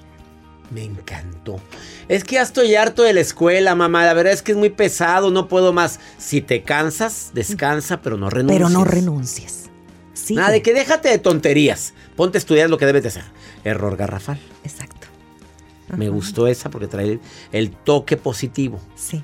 Me 0.72 0.86
encantó. 0.86 1.60
Es 2.08 2.24
que 2.24 2.36
ya 2.36 2.44
estoy 2.44 2.76
harto 2.76 3.04
de 3.04 3.12
la 3.12 3.20
escuela, 3.20 3.76
mamá. 3.76 4.06
La 4.06 4.14
verdad 4.14 4.32
es 4.32 4.42
que 4.42 4.54
es 4.54 4.58
muy 4.58 4.70
pesado, 4.70 5.32
no 5.32 5.50
puedo 5.50 5.74
más. 5.74 6.00
Si 6.18 6.40
te 6.40 6.64
cansas, 6.64 7.32
descansa, 7.34 8.02
pero 8.02 8.16
no 8.16 8.30
renuncies. 8.30 8.58
Pero 8.58 8.70
no 8.70 8.86
renuncies. 8.86 9.66
Sí. 10.14 10.36
Nada 10.36 10.52
de 10.52 10.62
que 10.62 10.74
déjate 10.74 11.10
de 11.10 11.20
tonterías. 11.20 11.94
Ponte 12.16 12.38
a 12.38 12.40
estudiar 12.40 12.70
lo 12.70 12.78
que 12.78 12.86
debes 12.86 13.04
de 13.04 13.10
hacer. 13.10 13.26
Error 13.66 13.98
garrafal. 13.98 14.40
Exacto. 14.64 15.08
Me 15.96 16.08
gustó 16.08 16.48
esa 16.48 16.70
porque 16.70 16.88
trae 16.88 17.20
el 17.52 17.72
toque 17.72 18.16
positivo. 18.16 18.80
Sí. 18.96 19.24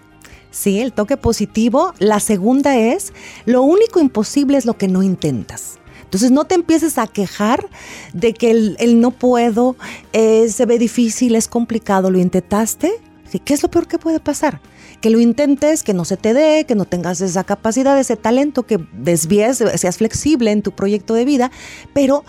Sí, 0.53 0.79
el 0.79 0.93
toque 0.93 1.17
positivo. 1.17 1.95
La 1.97 2.19
segunda 2.19 2.77
es, 2.77 3.11
lo 3.45 3.63
único 3.63 3.99
imposible 3.99 4.55
es 4.55 4.65
lo 4.65 4.77
que 4.77 4.87
no 4.87 5.01
intentas. 5.01 5.79
Entonces 6.03 6.29
no 6.29 6.45
te 6.45 6.53
empieces 6.53 6.99
a 6.99 7.07
quejar 7.07 7.67
de 8.13 8.35
que 8.35 8.51
el, 8.51 9.01
no 9.01 9.09
puedo, 9.09 9.75
eh, 10.13 10.47
se 10.49 10.67
ve 10.67 10.77
difícil, 10.77 11.33
es 11.33 11.47
complicado, 11.47 12.11
lo 12.11 12.19
intentaste. 12.19 12.93
¿Qué 13.43 13.55
es 13.55 13.63
lo 13.63 13.71
peor 13.71 13.87
que 13.87 13.97
puede 13.97 14.19
pasar? 14.19 14.61
Que 15.01 15.09
lo 15.09 15.19
intentes, 15.19 15.81
que 15.81 15.95
no 15.95 16.05
se 16.05 16.17
te 16.17 16.35
dé, 16.35 16.65
que 16.67 16.75
no 16.75 16.85
tengas 16.85 17.19
esa 17.21 17.43
capacidad, 17.43 17.99
ese 17.99 18.15
talento, 18.15 18.61
que 18.61 18.79
desvíes, 18.93 19.57
seas 19.57 19.97
flexible 19.97 20.51
en 20.51 20.61
tu 20.61 20.71
proyecto 20.71 21.15
de 21.15 21.25
vida, 21.25 21.51
pero 21.95 22.25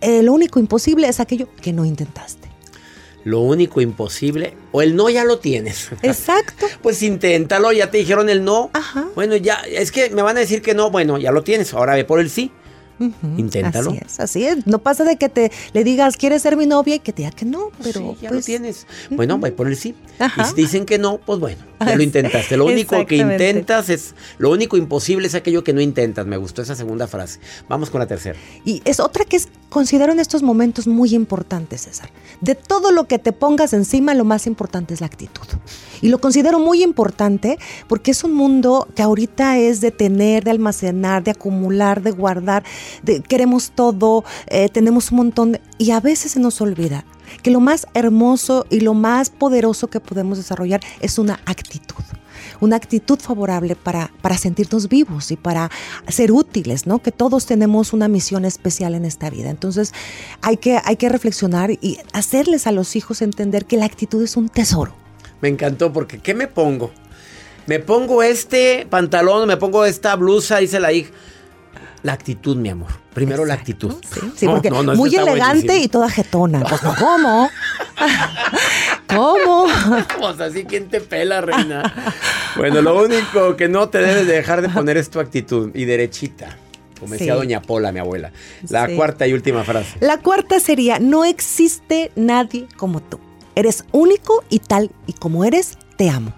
eh, 0.00 0.24
lo 0.24 0.32
único 0.32 0.58
imposible 0.58 1.06
es 1.06 1.20
aquello 1.20 1.48
que 1.62 1.72
no 1.72 1.84
intentaste. 1.84 2.47
Lo 3.28 3.40
único 3.40 3.82
imposible, 3.82 4.54
o 4.72 4.80
el 4.80 4.96
no 4.96 5.10
ya 5.10 5.22
lo 5.22 5.38
tienes. 5.38 5.90
Exacto. 6.02 6.64
Pues 6.80 7.02
inténtalo, 7.02 7.72
ya 7.72 7.90
te 7.90 7.98
dijeron 7.98 8.30
el 8.30 8.42
no. 8.42 8.70
Ajá. 8.72 9.06
Bueno, 9.14 9.36
ya, 9.36 9.56
es 9.68 9.92
que 9.92 10.08
me 10.08 10.22
van 10.22 10.38
a 10.38 10.40
decir 10.40 10.62
que 10.62 10.74
no, 10.74 10.90
bueno, 10.90 11.18
ya 11.18 11.30
lo 11.30 11.42
tienes, 11.42 11.74
ahora 11.74 11.94
ve 11.94 12.06
por 12.06 12.20
el 12.20 12.30
sí. 12.30 12.50
Inténtalo. 13.36 13.90
Así 13.90 14.00
es, 14.04 14.20
así 14.20 14.44
es. 14.44 14.66
No 14.66 14.78
pasa 14.78 15.04
de 15.04 15.16
que 15.16 15.28
te 15.28 15.52
le 15.72 15.84
digas, 15.84 16.16
¿quieres 16.16 16.42
ser 16.42 16.56
mi 16.56 16.66
novia? 16.66 16.96
Y 16.96 16.98
que 17.00 17.12
te 17.12 17.22
diga 17.22 17.30
que 17.30 17.44
no, 17.44 17.70
pero 17.82 18.00
Sí, 18.00 18.22
ya 18.22 18.28
pues, 18.28 18.40
lo 18.40 18.46
tienes. 18.46 18.86
Bueno, 19.10 19.38
va 19.38 19.50
por 19.50 19.68
el 19.68 19.76
sí. 19.76 19.94
Ajá. 20.18 20.42
Y 20.42 20.44
si 20.46 20.54
dicen 20.54 20.84
que 20.84 20.98
no, 20.98 21.18
pues 21.18 21.38
bueno, 21.38 21.62
ya 21.80 21.96
lo 21.96 22.02
intentaste. 22.02 22.56
Lo 22.56 22.66
único 22.66 23.06
que 23.06 23.16
intentas 23.16 23.88
es, 23.88 24.14
lo 24.38 24.50
único 24.50 24.76
imposible 24.76 25.26
es 25.26 25.34
aquello 25.34 25.64
que 25.64 25.72
no 25.72 25.80
intentas. 25.80 26.26
Me 26.26 26.36
gustó 26.36 26.62
esa 26.62 26.74
segunda 26.74 27.06
frase. 27.06 27.40
Vamos 27.68 27.90
con 27.90 28.00
la 28.00 28.06
tercera. 28.06 28.38
Y 28.64 28.82
es 28.84 29.00
otra 29.00 29.24
que 29.24 29.36
es, 29.36 29.48
considero 29.68 30.12
en 30.12 30.20
estos 30.20 30.42
momentos 30.42 30.86
muy 30.86 31.14
importante, 31.14 31.78
César. 31.78 32.10
De 32.40 32.54
todo 32.54 32.92
lo 32.92 33.06
que 33.06 33.18
te 33.18 33.32
pongas 33.32 33.72
encima, 33.72 34.14
lo 34.14 34.24
más 34.24 34.46
importante 34.46 34.94
es 34.94 35.00
la 35.00 35.06
actitud. 35.06 35.46
Y 36.00 36.08
lo 36.08 36.20
considero 36.20 36.58
muy 36.58 36.82
importante 36.82 37.58
porque 37.88 38.12
es 38.12 38.24
un 38.24 38.34
mundo 38.34 38.88
que 38.94 39.02
ahorita 39.02 39.58
es 39.58 39.80
de 39.80 39.90
tener, 39.90 40.44
de 40.44 40.52
almacenar, 40.52 41.24
de 41.24 41.32
acumular, 41.32 42.02
de 42.02 42.12
guardar, 42.12 42.64
queremos 43.28 43.72
todo, 43.74 44.24
eh, 44.46 44.68
tenemos 44.68 45.10
un 45.10 45.18
montón, 45.18 45.60
y 45.78 45.90
a 45.90 46.00
veces 46.00 46.32
se 46.32 46.40
nos 46.40 46.60
olvida 46.60 47.04
que 47.42 47.50
lo 47.50 47.60
más 47.60 47.86
hermoso 47.94 48.66
y 48.70 48.80
lo 48.80 48.94
más 48.94 49.30
poderoso 49.30 49.88
que 49.88 50.00
podemos 50.00 50.38
desarrollar 50.38 50.80
es 51.00 51.18
una 51.18 51.40
actitud 51.44 52.04
una 52.60 52.76
actitud 52.76 53.18
favorable 53.18 53.76
para, 53.76 54.10
para 54.20 54.36
sentirnos 54.36 54.88
vivos 54.88 55.30
y 55.30 55.36
para 55.36 55.70
ser 56.08 56.32
útiles, 56.32 56.86
¿no? 56.86 57.00
Que 57.00 57.12
todos 57.12 57.46
tenemos 57.46 57.92
una 57.92 58.08
misión 58.08 58.44
especial 58.44 58.94
en 58.94 59.04
esta 59.04 59.30
vida. 59.30 59.50
Entonces 59.50 59.92
hay 60.42 60.56
que, 60.56 60.80
hay 60.84 60.96
que 60.96 61.08
reflexionar 61.08 61.70
y 61.70 61.98
hacerles 62.12 62.66
a 62.66 62.72
los 62.72 62.96
hijos 62.96 63.22
entender 63.22 63.66
que 63.66 63.76
la 63.76 63.84
actitud 63.84 64.22
es 64.22 64.36
un 64.36 64.48
tesoro. 64.48 64.92
Me 65.40 65.48
encantó 65.48 65.92
porque 65.92 66.18
¿qué 66.18 66.34
me 66.34 66.48
pongo? 66.48 66.90
Me 67.66 67.78
pongo 67.78 68.22
este 68.22 68.86
pantalón, 68.88 69.46
me 69.46 69.56
pongo 69.56 69.84
esta 69.84 70.16
blusa, 70.16 70.58
dice 70.58 70.80
la 70.80 70.92
hija. 70.92 71.10
La 72.02 72.12
actitud, 72.12 72.56
mi 72.56 72.68
amor. 72.68 72.88
Primero 73.14 73.44
la 73.44 73.54
actitud. 73.54 73.94
Sí, 74.36 74.46
No, 74.46 74.52
porque 74.52 74.70
no, 74.70 74.82
no, 74.82 74.94
muy 74.94 75.14
elegante 75.14 75.66
buenísimo. 75.66 75.84
y 75.84 75.88
toda 75.88 76.08
jetona. 76.10 76.60
Pues, 76.60 76.82
no, 76.82 76.94
¿cómo? 76.98 77.50
¿Cómo? 79.08 79.66
Pues 80.20 80.40
así, 80.40 80.64
¿quién 80.64 80.88
te 80.88 81.00
pela, 81.00 81.40
reina? 81.40 82.14
Bueno, 82.56 82.82
lo 82.82 83.02
único 83.02 83.56
que 83.56 83.68
no 83.68 83.88
te 83.88 83.98
debes 83.98 84.26
de 84.26 84.34
dejar 84.34 84.62
de 84.62 84.68
poner 84.68 84.96
es 84.96 85.10
tu 85.10 85.18
actitud 85.20 85.70
y 85.74 85.84
derechita. 85.86 86.56
Como 87.00 87.12
decía 87.12 87.34
Sí. 87.34 87.38
doña 87.38 87.62
Pola, 87.62 87.92
mi 87.92 88.00
abuela. 88.00 88.32
La 88.68 88.86
Sí. 88.86 88.96
cuarta 88.96 89.26
y 89.26 89.32
última 89.32 89.64
frase. 89.64 89.96
La 90.00 90.18
cuarta 90.18 90.58
sería, 90.60 90.98
no 90.98 91.24
existe 91.24 92.10
nadie 92.16 92.66
como 92.76 93.00
tú. 93.00 93.18
Eres 93.54 93.84
único 93.92 94.44
y 94.50 94.58
tal 94.60 94.90
y 95.06 95.12
como 95.14 95.44
eres, 95.44 95.78
te 95.96 96.10
amo. 96.10 96.32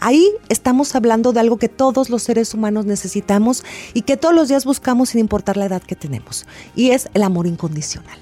Ahí 0.00 0.30
estamos 0.48 0.94
hablando 0.94 1.32
de 1.32 1.40
algo 1.40 1.56
que 1.56 1.68
todos 1.68 2.10
los 2.10 2.22
seres 2.22 2.52
humanos 2.54 2.84
necesitamos 2.86 3.64
y 3.94 4.02
que 4.02 4.16
todos 4.16 4.34
los 4.34 4.48
días 4.48 4.64
buscamos 4.64 5.10
sin 5.10 5.20
importar 5.20 5.56
la 5.56 5.66
edad 5.66 5.82
que 5.82 5.96
tenemos. 5.96 6.46
Y 6.74 6.90
es 6.90 7.08
el 7.14 7.22
amor 7.22 7.46
incondicional. 7.46 8.18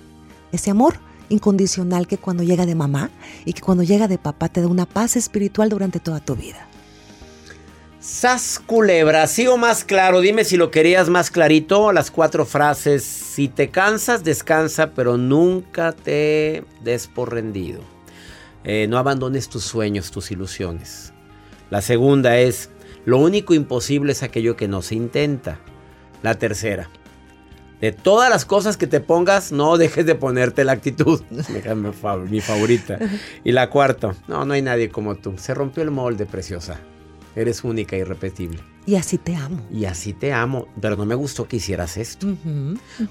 Ese 0.53 0.71
amor 0.71 0.99
incondicional 1.29 2.07
que 2.07 2.19
cuando 2.19 2.43
llega 2.43 2.67
de 2.67 2.75
mamá 2.75 3.11
y 3.45 3.53
que 3.55 3.63
cuando 3.63 3.83
llega 3.83 4.09
de 4.09 4.19
papá 4.19 4.49
te 4.49 4.61
da 4.61 4.69
una 4.69 4.87
paz 4.87 5.17
espiritual 5.17 5.69
durante 5.69 6.01
toda 6.01 6.21
tu 6.21 6.37
vida. 6.37 6.69
Sas 7.99 8.61
culebra, 8.65 9.27
sí 9.27 9.47
o 9.47 9.57
más 9.57 9.83
claro, 9.83 10.21
dime 10.21 10.45
si 10.45 10.59
lo 10.59 10.71
querías 10.71 11.09
más 11.09 11.31
clarito, 11.31 11.91
las 11.91 12.11
cuatro 12.11 12.45
frases. 12.45 13.03
Si 13.03 13.49
te 13.49 13.71
cansas, 13.71 14.23
descansa, 14.23 14.91
pero 14.91 15.17
nunca 15.17 15.93
te 15.93 16.65
des 16.83 17.07
por 17.07 17.33
rendido. 17.33 17.81
Eh, 18.63 18.87
no 18.91 18.99
abandones 18.99 19.49
tus 19.49 19.65
sueños, 19.65 20.11
tus 20.11 20.31
ilusiones. 20.31 21.14
La 21.71 21.81
segunda 21.81 22.39
es, 22.39 22.71
lo 23.05 23.19
único 23.19 23.55
imposible 23.55 24.13
es 24.13 24.23
aquello 24.23 24.57
que 24.57 24.69
no 24.69 24.83
se 24.83 24.95
intenta. 24.95 25.59
La 26.23 26.35
tercera, 26.39 26.89
de 27.85 27.93
todas 27.93 28.31
las 28.31 28.47
cosas 28.47 28.79
que 28.79 28.87
te 28.87 29.01
pongas, 29.01 29.53
no 29.53 29.77
dejes 29.77 30.07
de 30.07 30.15
ponerte 30.15 30.65
la 30.65 30.73
actitud. 30.73 31.23
Déjame 31.31 31.93
mi 32.31 32.41
favorita. 32.41 32.99
Y 33.45 33.53
la 33.53 33.69
cuarta, 33.69 34.15
no, 34.27 34.47
no 34.47 34.55
hay 34.55 34.63
nadie 34.63 34.89
como 34.89 35.17
tú. 35.17 35.35
Se 35.37 35.53
rompió 35.53 35.83
el 35.83 35.91
molde, 35.91 36.25
preciosa. 36.25 36.81
Eres 37.37 37.63
única 37.63 37.97
e 37.97 37.99
irrepetible. 37.99 38.61
Y 38.87 38.95
así 38.95 39.19
te 39.19 39.35
amo. 39.37 39.67
Y 39.71 39.85
así 39.87 40.15
te 40.15 40.33
amo, 40.33 40.69
pero 40.81 40.97
no 40.97 41.05
me 41.05 41.15
gustó 41.15 41.47
que 41.47 41.57
hicieras 41.57 41.99
esto. 41.99 42.27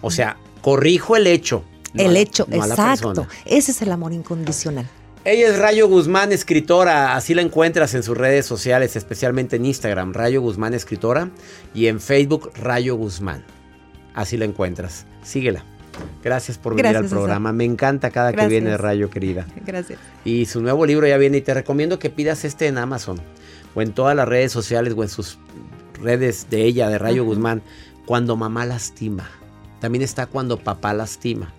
O 0.02 0.10
sea, 0.10 0.38
corrijo 0.62 1.16
el 1.16 1.28
hecho. 1.28 1.64
no 1.94 2.04
el 2.04 2.18
hecho, 2.18 2.48
no 2.50 2.56
exacto. 2.56 3.28
Ese 3.46 3.72
es 3.72 3.82
el 3.84 3.92
amor 3.92 4.14
incondicional. 4.14 4.90
Ella 5.26 5.48
es 5.48 5.58
Rayo 5.58 5.88
Guzmán, 5.88 6.34
escritora. 6.34 7.16
Así 7.16 7.34
la 7.34 7.42
encuentras 7.42 7.94
en 7.94 8.04
sus 8.04 8.18
redes 8.18 8.46
sociales, 8.46 8.98
especialmente 8.98 9.56
en 9.56 9.66
Instagram, 9.66 10.12
Rayo 10.12 10.42
Guzmán, 10.42 10.74
escritora. 10.74 11.30
Y 11.74 11.88
en 11.88 12.02
Facebook, 12.02 12.52
Rayo 12.56 12.96
Guzmán. 12.96 13.42
Así 14.14 14.36
la 14.36 14.44
encuentras. 14.44 15.06
Síguela. 15.24 15.64
Gracias 16.22 16.58
por 16.58 16.76
venir 16.76 16.92
Gracias, 16.92 17.14
al 17.14 17.18
programa. 17.18 17.54
Me 17.54 17.64
encanta 17.64 18.10
cada 18.12 18.34
que 18.34 18.48
viene 18.48 18.76
Rayo, 18.76 19.10
querida. 19.10 19.48
Gracias. 19.66 19.98
Y 20.26 20.46
su 20.46 20.62
nuevo 20.62 20.86
libro 20.86 21.08
ya 21.08 21.16
viene 21.16 21.38
y 21.38 21.42
te 21.42 21.54
recomiendo 21.54 22.00
que 22.00 22.10
pidas 22.10 22.44
este 22.44 22.68
en 22.68 22.78
Amazon 22.78 23.22
o 23.76 23.82
en 23.82 23.94
todas 23.94 24.18
las 24.18 24.28
redes 24.28 24.52
sociales 24.52 24.94
o 24.98 25.04
en 25.04 25.10
sus 25.10 25.38
redes 26.02 26.50
de 26.50 26.64
ella, 26.64 26.90
de 26.90 26.98
Rayo 26.98 27.24
Guzmán. 27.24 27.62
Cuando 28.06 28.36
mamá 28.36 28.66
lastima. 28.66 29.30
También 29.80 30.02
está 30.02 30.26
cuando 30.26 30.60
papá 30.60 30.94
lastima. 30.94 31.54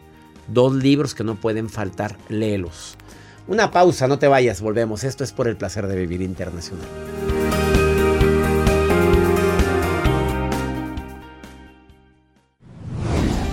Dos 0.49 0.75
libros 0.75 1.15
que 1.15 1.25
no 1.25 1.37
pueden 1.37 1.71
faltar, 1.71 2.19
léelos. 2.29 2.99
Una 3.47 3.71
pausa, 3.71 4.09
no 4.09 4.19
te 4.19 4.27
vayas, 4.27 4.61
volvemos. 4.61 5.05
Esto 5.05 5.23
es 5.23 5.33
por 5.33 5.49
el 5.49 5.57
placer 5.57 5.87
de 5.87 5.97
vivir 5.97 6.23
internacional. 6.23 6.87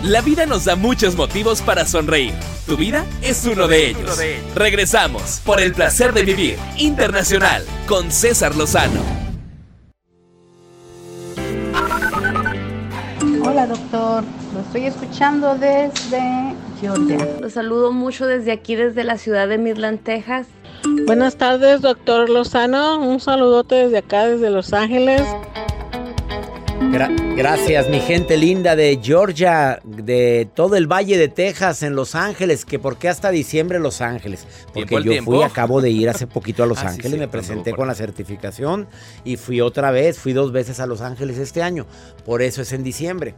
La 0.04 0.22
vida 0.22 0.46
nos 0.46 0.66
da 0.66 0.76
muchos 0.76 1.16
motivos 1.16 1.62
para 1.62 1.86
sonreír. 1.86 2.34
Tu 2.66 2.78
vida 2.78 3.06
es 3.22 3.46
uno 3.46 3.68
de 3.68 3.90
ellos. 3.90 4.20
Regresamos 4.56 5.42
por 5.46 5.62
el 5.62 5.74
placer 5.74 6.14
de 6.14 6.24
vivir 6.24 6.58
internacional 6.78 7.64
con 7.88 8.12
César 8.12 8.56
Lozano. 8.56 9.02
Hola 13.44 13.68
doctor, 13.68 14.24
lo 14.54 14.62
estoy 14.62 14.86
escuchando 14.86 15.56
desde 15.56 16.56
Georgia. 16.82 17.28
Los 17.39 17.54
saludo 17.54 17.91
mucho 17.91 18.26
desde 18.26 18.52
aquí, 18.52 18.76
desde 18.76 19.04
la 19.04 19.17
ciudad 19.17 19.48
de 19.48 19.58
Midland, 19.58 20.02
Texas. 20.04 20.48
Buenas 21.06 21.36
tardes, 21.38 21.82
doctor 21.82 22.30
Lozano. 22.30 23.00
Un 23.00 23.20
saludote 23.20 23.76
desde 23.76 24.00
acá, 24.00 24.26
desde 24.28 24.50
Los 24.50 24.74
Ángeles. 24.74 25.22
Gra- 26.91 27.36
gracias, 27.38 27.88
mi 27.89 28.00
gente 28.02 28.36
linda 28.36 28.76
de 28.76 29.00
Georgia, 29.02 29.80
de 29.86 30.50
todo 30.56 30.76
el 30.76 30.88
Valle 30.91 31.17
de 31.17 31.30
Texas, 31.30 31.84
en 31.84 31.96
Los 31.96 32.15
Ángeles, 32.15 32.65
que 32.65 32.80
por 32.80 32.98
qué 32.98 33.08
hasta 33.08 33.30
diciembre 33.30 33.80
Los 33.80 34.02
Ángeles. 34.02 34.46
Porque 34.74 34.96
yo 34.96 35.12
tiempo. 35.12 35.32
fui, 35.36 35.44
acabo 35.44 35.80
de 35.80 35.91
ir 35.91 36.10
hace 36.10 36.28
poquito 36.28 36.63
a 36.63 36.65
Los 36.65 36.80
Ah, 36.84 36.89
Ángeles, 36.89 37.12
sí, 37.13 37.17
me 37.17 37.28
presenté 37.30 37.72
con 37.74 37.88
la 37.88 37.96
certificación 37.96 38.88
y 39.24 39.38
fui 39.38 39.62
otra 39.62 39.91
vez, 39.91 40.17
fui 40.20 40.34
dos 40.34 40.52
veces 40.52 40.80
a 40.82 40.86
Los 40.88 41.00
Ángeles 41.02 41.38
este 41.38 41.62
año, 41.62 41.86
por 42.26 42.41
eso 42.41 42.62
es 42.62 42.74
en 42.74 42.84
diciembre. 42.84 43.36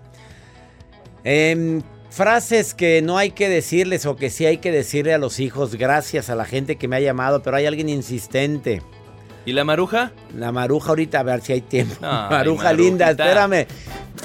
Em, 1.23 1.81
frases 2.13 2.73
que 2.73 3.01
no 3.01 3.17
hay 3.17 3.31
que 3.31 3.49
decirles 3.49 4.05
o 4.05 4.15
que 4.15 4.29
sí 4.29 4.45
hay 4.45 4.57
que 4.57 4.71
decirle 4.71 5.13
a 5.13 5.17
los 5.17 5.39
hijos, 5.39 5.75
gracias 5.75 6.29
a 6.29 6.35
la 6.35 6.45
gente 6.45 6.75
que 6.77 6.87
me 6.87 6.95
ha 6.95 6.99
llamado, 6.99 7.41
pero 7.41 7.57
hay 7.57 7.65
alguien 7.65 7.89
insistente. 7.89 8.81
¿Y 9.45 9.53
la 9.53 9.63
maruja? 9.63 10.11
La 10.37 10.51
maruja 10.51 10.89
ahorita, 10.89 11.19
a 11.19 11.23
ver 11.23 11.41
si 11.41 11.53
hay 11.53 11.61
tiempo. 11.61 11.95
Ay, 12.01 12.27
maruja 12.29 12.71
linda, 12.71 13.09
espérame. 13.11 13.67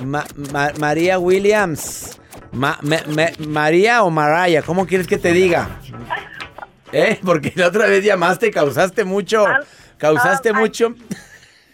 Ma- 0.05 0.27
Ma- 0.53 0.73
María 0.79 1.19
Williams. 1.19 2.21
Ma- 2.53 2.79
me- 2.83 3.03
me- 3.09 3.33
María 3.47 4.05
o 4.05 4.11
Maraya, 4.11 4.63
¿cómo 4.63 4.87
quieres 4.87 5.07
que 5.07 5.19
te 5.19 5.33
diga? 5.33 5.81
¿Eh? 6.93 7.19
Porque 7.25 7.53
la 7.57 7.69
otra 7.69 7.87
vez 7.87 8.05
llamaste 8.05 8.47
y 8.47 8.51
causaste 8.51 9.05
mucho. 9.05 9.45
Causaste 9.99 10.53
um, 10.53 10.59
I- 10.59 10.61
mucho. 10.61 10.95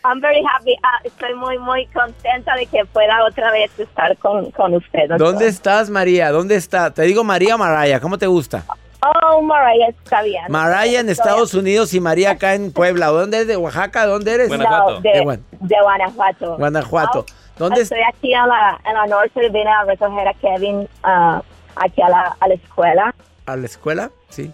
I'm 0.05 0.21
very 0.21 0.43
happy. 0.45 0.77
Ah, 0.83 1.01
estoy 1.03 1.35
muy, 1.35 1.59
muy 1.59 1.87
contenta 1.87 2.55
de 2.57 2.67
que 2.67 2.85
pueda 2.87 3.25
otra 3.25 3.51
vez 3.51 3.71
estar 3.79 4.17
con, 4.19 4.51
con 4.51 4.75
usted. 4.75 5.09
doctor. 5.09 5.19
¿Dónde 5.19 5.47
estás, 5.49 5.89
María? 5.89 6.31
¿Dónde 6.31 6.57
está? 6.57 6.93
Te 6.93 7.03
digo 7.03 7.25
María 7.25 7.55
o 7.55 7.59
Maraya, 7.59 8.01
¿cómo 8.01 8.19
te 8.19 8.27
gusta? 8.27 8.65
Oh, 9.01 9.43
Mariah, 9.43 9.89
está 9.89 10.23
bien. 10.23 10.45
Maraya 10.49 11.01
en 11.01 11.09
Estoy- 11.09 11.13
Estados 11.29 11.55
Unidos 11.55 11.93
y 11.95 12.01
María 12.01 12.33
acá 12.33 12.55
en 12.55 12.73
Puebla. 12.73 13.07
¿Dónde 13.09 13.39
eres? 13.39 13.49
¿De 13.49 13.57
Oaxaca? 13.57 14.07
¿Dónde 14.07 14.33
eres? 14.35 14.49
No, 14.51 15.01
de, 15.01 15.11
De 15.11 15.39
de 15.61 15.77
Guanajuato. 15.83 16.57
Guanajuato. 16.57 17.21
Oh, 17.21 17.35
¿Dónde 17.59 17.83
Estoy 17.83 18.01
aquí 18.09 18.33
en 18.33 18.49
la, 18.49 18.79
en 18.87 18.95
la 18.95 19.07
norte, 19.07 19.49
vine 19.51 19.71
a 19.71 19.85
recoger 19.85 20.29
a 20.29 20.35
Kevin 20.35 20.89
ah, 21.03 21.43
aquí 21.77 22.01
a 22.03 22.09
la, 22.09 22.37
a 22.41 22.49
la 22.49 22.55
escuela. 22.55 23.15
¿A 23.47 23.57
la 23.57 23.67
escuela? 23.67 24.11
Sí. 24.31 24.51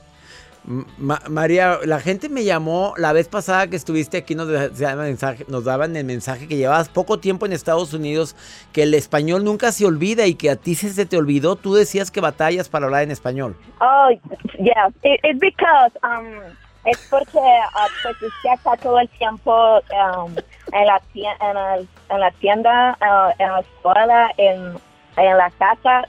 Ma- 0.99 1.21
María, 1.29 1.79
la 1.85 1.99
gente 1.99 2.29
me 2.29 2.45
llamó 2.45 2.95
la 2.97 3.13
vez 3.13 3.27
pasada 3.27 3.67
que 3.67 3.75
estuviste 3.75 4.19
aquí, 4.19 4.37
nos, 4.37 4.47
mensaje- 4.47 5.45
nos 5.49 5.65
daban 5.65 5.97
el 5.97 6.05
mensaje 6.05 6.47
que 6.47 6.57
llevabas 6.57 6.89
poco 6.89 7.19
tiempo 7.19 7.45
en 7.45 7.53
Estados 7.53 7.93
Unidos, 7.93 8.37
que 8.73 8.85
el 8.85 8.95
español 8.95 9.43
nunca 9.43 9.73
se 9.73 9.85
olvida 9.85 10.27
y 10.27 10.35
que 10.35 10.49
a 10.49 10.55
ti 10.55 10.77
se, 10.77 11.07
te 11.07 11.17
olvidó. 11.17 11.57
Tú 11.57 11.75
decías 11.75 12.13
que 12.13 12.21
batallas 12.21 12.69
para 12.69 12.85
hablar 12.85 13.03
en 13.03 13.11
español. 13.11 13.57
Oh, 13.81 14.11
yeah. 14.61 14.89
It, 15.03 15.19
it's 15.25 15.41
because, 15.41 15.93
um, 16.05 16.41
es 16.85 16.99
porque 17.11 17.41
ah, 17.75 17.89
pues 18.03 18.17
usted 18.23 18.81
todo 18.81 19.01
el 19.01 19.09
tiempo 19.09 19.81
um, 19.81 20.33
en, 20.73 20.87
la 20.87 21.01
tienda, 22.43 22.97
ah, 23.01 23.33
en 23.39 23.51
la 23.51 23.61
escuela, 23.61 24.31
en, 24.37 24.79
en 25.17 25.37
la 25.37 25.51
casa 25.59 26.05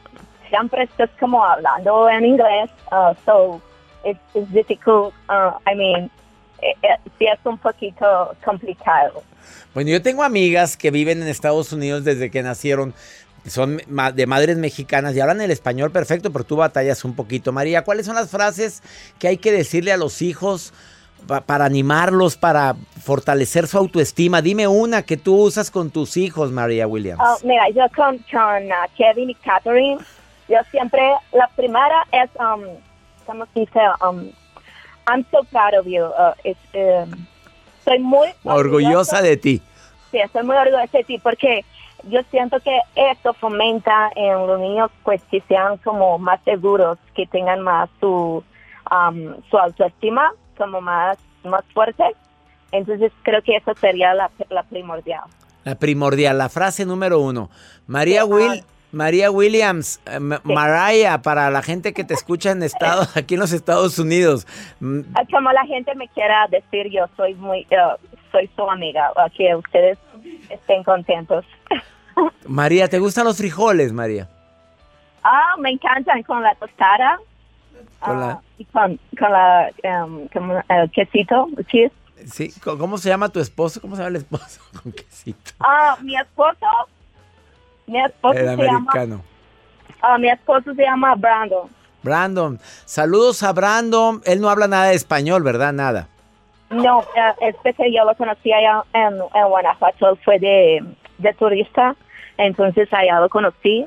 siempre 0.49 0.83
estás 0.83 1.09
como 1.19 1.43
hablando 1.43 2.07
en 2.09 2.25
inglés, 2.25 2.69
uh, 2.91 3.15
so 3.25 3.59
it's, 4.03 4.19
it's 4.33 4.51
difficult. 4.51 5.13
Uh, 5.29 5.51
I 5.65 5.75
mean, 5.75 6.09
eh, 6.61 6.75
eh, 6.83 6.97
sí 7.17 7.25
es 7.25 7.39
un 7.45 7.57
poquito 7.57 8.35
complicado. 8.45 9.23
Bueno, 9.73 9.89
yo 9.89 10.01
tengo 10.01 10.23
amigas 10.23 10.77
que 10.77 10.91
viven 10.91 11.21
en 11.21 11.27
Estados 11.27 11.71
Unidos 11.73 12.03
desde 12.03 12.29
que 12.29 12.43
nacieron. 12.43 12.93
Son 13.47 13.81
de 14.13 14.27
madres 14.27 14.57
mexicanas 14.57 15.15
y 15.15 15.19
hablan 15.19 15.41
el 15.41 15.49
español 15.49 15.89
perfecto, 15.91 16.31
pero 16.31 16.45
tú 16.45 16.57
batallas 16.57 17.03
un 17.03 17.15
poquito. 17.15 17.51
María, 17.51 17.83
¿cuáles 17.83 18.05
son 18.05 18.13
las 18.13 18.29
frases 18.29 18.83
que 19.17 19.27
hay 19.29 19.37
que 19.37 19.51
decirle 19.51 19.91
a 19.91 19.97
los 19.97 20.21
hijos 20.21 20.73
pa- 21.25 21.41
para 21.41 21.65
animarlos, 21.65 22.37
para 22.37 22.75
fortalecer 23.03 23.65
su 23.65 23.79
autoestima? 23.79 24.43
Dime 24.43 24.67
una 24.67 25.01
que 25.01 25.17
tú 25.17 25.35
usas 25.37 25.71
con 25.71 25.89
tus 25.89 26.17
hijos, 26.17 26.51
María 26.51 26.85
Williams. 26.85 27.19
Oh, 27.19 27.37
mira, 27.43 27.67
yo 27.69 27.81
con, 27.95 28.19
con 28.31 28.65
uh, 28.67 28.87
Kevin 28.95 29.31
y 29.31 29.35
Catherine, 29.35 29.97
yo 30.47 30.57
siempre, 30.69 31.01
la 31.33 31.47
primera 31.55 32.05
es, 32.11 32.29
um, 32.39 32.61
¿cómo 33.25 33.45
se 33.53 33.61
dice? 33.61 33.79
Um, 34.07 34.29
I'm 35.07 35.25
so 35.31 35.43
proud 35.51 35.73
of 35.79 35.85
you. 35.85 36.03
Uh, 36.03 36.33
it's, 36.43 36.59
um, 36.73 37.25
estoy 37.79 37.99
muy 37.99 38.29
Orgullosa 38.43 39.21
de 39.21 39.37
ti. 39.37 39.61
Sí, 40.11 40.19
estoy 40.19 40.43
muy 40.43 40.55
orgullosa 40.55 40.97
de 40.97 41.03
ti 41.03 41.17
porque 41.17 41.65
yo 42.09 42.21
siento 42.31 42.59
que 42.59 42.79
esto 42.95 43.33
fomenta 43.33 44.09
en 44.15 44.47
los 44.47 44.59
niños 44.59 44.91
pues 45.03 45.21
que 45.29 45.41
sean 45.47 45.77
como 45.77 46.17
más 46.17 46.39
seguros, 46.43 46.97
que 47.15 47.25
tengan 47.27 47.61
más 47.61 47.89
su, 47.99 48.43
um, 48.91 49.35
su 49.49 49.57
autoestima 49.57 50.31
como 50.57 50.81
más, 50.81 51.17
más 51.43 51.63
fuerte. 51.73 52.03
Entonces 52.71 53.11
creo 53.23 53.41
que 53.41 53.57
eso 53.57 53.73
sería 53.79 54.13
la, 54.13 54.31
la 54.49 54.63
primordial. 54.63 55.23
La 55.63 55.75
primordial, 55.75 56.37
la 56.37 56.49
frase 56.49 56.85
número 56.85 57.19
uno. 57.19 57.49
María 57.85 58.25
Will, 58.25 58.63
María 58.91 59.31
Williams, 59.31 60.01
eh, 60.05 60.19
Ma- 60.19 60.41
Mariah, 60.43 61.21
para 61.21 61.49
la 61.49 61.61
gente 61.61 61.93
que 61.93 62.03
te 62.03 62.13
escucha 62.13 62.51
en 62.51 62.61
Estados, 62.63 63.07
aquí 63.17 63.35
en 63.35 63.39
los 63.39 63.51
Estados 63.53 63.97
Unidos. 63.99 64.45
Mm, 64.79 65.01
Ah, 65.15 65.23
Como 65.31 65.51
la 65.51 65.65
gente 65.65 65.95
me 65.95 66.07
quiera 66.09 66.47
decir, 66.49 66.89
yo 66.91 67.05
soy 67.15 67.33
muy, 67.35 67.65
uh, 67.71 67.95
soy 68.31 68.49
su 68.55 68.69
amiga, 68.69 69.11
uh, 69.15 69.29
que 69.35 69.55
ustedes 69.55 69.97
estén 70.49 70.83
contentos. 70.83 71.45
María, 72.45 72.87
¿te 72.89 72.99
gustan 72.99 73.25
los 73.25 73.37
frijoles, 73.37 73.93
María? 73.93 74.27
Ah, 75.23 75.53
me 75.59 75.69
encantan 75.71 76.23
con 76.23 76.41
la 76.43 76.53
tostada 76.55 77.19
Con 77.99 78.19
la- 78.19 78.41
y 78.57 78.65
con, 78.65 78.99
con 79.17 79.31
la 79.31 79.69
um, 80.03 80.27
como, 80.27 80.61
el 80.67 80.91
quesito, 80.91 81.47
cheese. 81.67 81.91
sí, 82.25 82.51
¿cómo 82.63 82.97
se 82.97 83.09
llama 83.09 83.29
tu 83.29 83.39
esposo? 83.39 83.79
¿Cómo 83.81 83.95
se 83.95 84.01
llama 84.01 84.09
el 84.09 84.15
esposo? 84.23 84.59
Con 84.83 84.91
quesito. 84.91 85.51
Ah, 85.59 85.97
mi 86.01 86.15
esposo, 86.17 86.65
mi 87.91 88.01
esposo 88.03 88.37
El 88.39 88.45
se 88.49 88.55
llama, 88.57 88.77
americano. 88.91 89.21
ah, 90.01 90.17
mi 90.17 90.29
esposo 90.29 90.73
se 90.73 90.81
llama 90.83 91.15
Brandon. 91.15 91.69
Brandon, 92.03 92.59
saludos 92.85 93.43
a 93.43 93.51
Brandon. 93.53 94.21
Él 94.25 94.41
no 94.41 94.49
habla 94.49 94.67
nada 94.67 94.85
de 94.87 94.95
español, 94.95 95.43
¿verdad? 95.43 95.71
Nada. 95.73 96.07
No, 96.69 97.01
eh, 97.41 97.53
es 97.65 97.75
que 97.75 97.91
yo 97.93 98.05
lo 98.05 98.15
conocí 98.15 98.51
allá 98.53 98.83
en, 98.93 99.15
en 99.35 99.47
Guanajuato, 99.47 100.09
él 100.09 100.17
fue 100.23 100.39
de, 100.39 100.81
de 101.17 101.33
turista, 101.33 101.95
entonces 102.37 102.87
allá 102.93 103.19
lo 103.19 103.27
conocí 103.29 103.85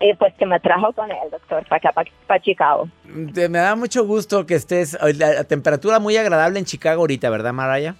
y 0.00 0.14
pues 0.14 0.32
que 0.34 0.46
me 0.46 0.58
trajo 0.58 0.92
con 0.94 1.10
el 1.12 1.30
doctor 1.30 1.64
para 1.68 1.76
acá, 1.90 1.92
para, 2.26 2.40
Chicago. 2.40 2.88
Te- 3.34 3.48
me 3.50 3.58
da 3.58 3.76
mucho 3.76 4.04
gusto 4.06 4.46
que 4.46 4.54
estés. 4.54 4.98
La, 5.16 5.34
la 5.34 5.44
temperatura 5.44 5.98
muy 6.00 6.16
agradable 6.16 6.58
en 6.58 6.64
Chicago 6.64 7.02
ahorita, 7.02 7.28
¿verdad, 7.30 7.52
Mariah? 7.52 7.94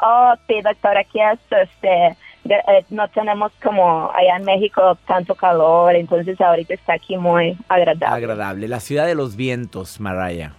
Oh, 0.00 0.32
sí, 0.46 0.60
doctor, 0.62 0.96
aquí 0.96 1.18
es, 1.20 1.38
este, 1.50 2.16
de- 2.44 2.54
eh, 2.54 2.84
no 2.90 3.08
tenemos 3.08 3.52
como 3.62 4.10
allá 4.12 4.36
en 4.36 4.44
México 4.44 4.96
tanto 5.06 5.34
calor, 5.34 5.94
entonces 5.94 6.40
ahorita 6.40 6.74
está 6.74 6.94
aquí 6.94 7.16
muy 7.16 7.56
agradable. 7.68 8.06
Agradable. 8.16 8.68
La 8.68 8.80
ciudad 8.80 9.06
de 9.06 9.14
los 9.14 9.36
vientos, 9.36 10.00
Mariah. 10.00 10.52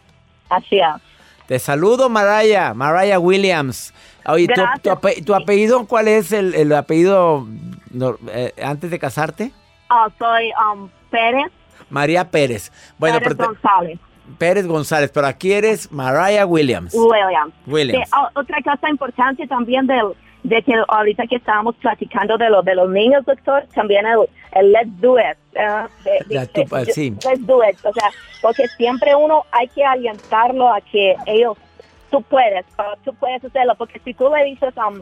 Así 0.49 0.79
es. 0.79 0.85
Te 1.47 1.59
saludo, 1.59 2.07
Mariah. 2.09 2.73
Mariah 2.73 3.19
Williams. 3.19 3.93
Oye, 4.25 4.47
¿tu, 4.47 4.61
tu 4.81 4.89
ape- 4.89 5.25
tu 5.25 5.35
apellido 5.35 5.85
cuál 5.87 6.07
es 6.07 6.31
el, 6.31 6.55
el 6.55 6.71
apellido 6.73 7.45
no, 7.91 8.15
eh, 8.29 8.53
antes 8.63 8.89
de 8.89 8.97
casarte? 8.99 9.51
Oh, 9.89 10.07
soy 10.17 10.51
um, 10.73 10.89
Pérez, 11.11 11.51
María 11.89 12.29
Pérez. 12.31 12.71
Bueno, 12.97 13.19
Pérez 13.19 13.35
pero 13.37 13.37
te- 13.37 13.45
González. 13.59 13.99
Pérez 14.37 14.65
González, 14.65 15.11
pero 15.13 15.27
aquí 15.27 15.51
eres 15.51 15.91
Mariah 15.91 16.45
Williams. 16.45 16.93
Williams. 16.93 17.53
Williams. 17.67 18.07
Sí, 18.09 18.15
o- 18.17 18.39
otra 18.39 18.57
cosa 18.63 18.89
importante 18.89 19.45
también 19.45 19.85
del, 19.85 20.13
de 20.43 20.61
que 20.61 20.73
ahorita 20.87 21.25
que 21.27 21.37
estábamos 21.37 21.75
platicando 21.77 22.37
de, 22.37 22.49
lo, 22.49 22.61
de 22.61 22.75
los 22.75 22.89
niños, 22.89 23.25
doctor, 23.25 23.65
también 23.73 24.05
el, 24.05 24.19
el 24.53 24.71
let's 24.73 25.01
do 25.01 25.17
it. 25.17 25.37
eh, 25.55 25.87
de- 26.27 26.37
de- 26.39 26.47
tú, 26.47 26.75
de- 26.75 26.85
sí. 26.93 27.09
Let's 27.25 27.45
do 27.47 27.61
it. 27.63 27.77
O 27.85 27.93
sea, 27.93 28.09
porque 28.41 28.67
siempre 28.77 29.15
uno 29.15 29.43
hay 29.51 29.67
que 29.69 29.83
alientarlo 29.85 30.73
a 30.73 30.81
que 30.81 31.15
ellos, 31.25 31.57
tú 32.11 32.21
puedes, 32.23 32.65
uh, 32.77 32.97
tú 33.05 33.13
puedes 33.15 33.43
hacerlo, 33.43 33.75
porque 33.77 33.99
si 34.03 34.13
tú 34.13 34.29
le 34.35 34.43
dices, 34.45 34.73
um, 34.77 34.99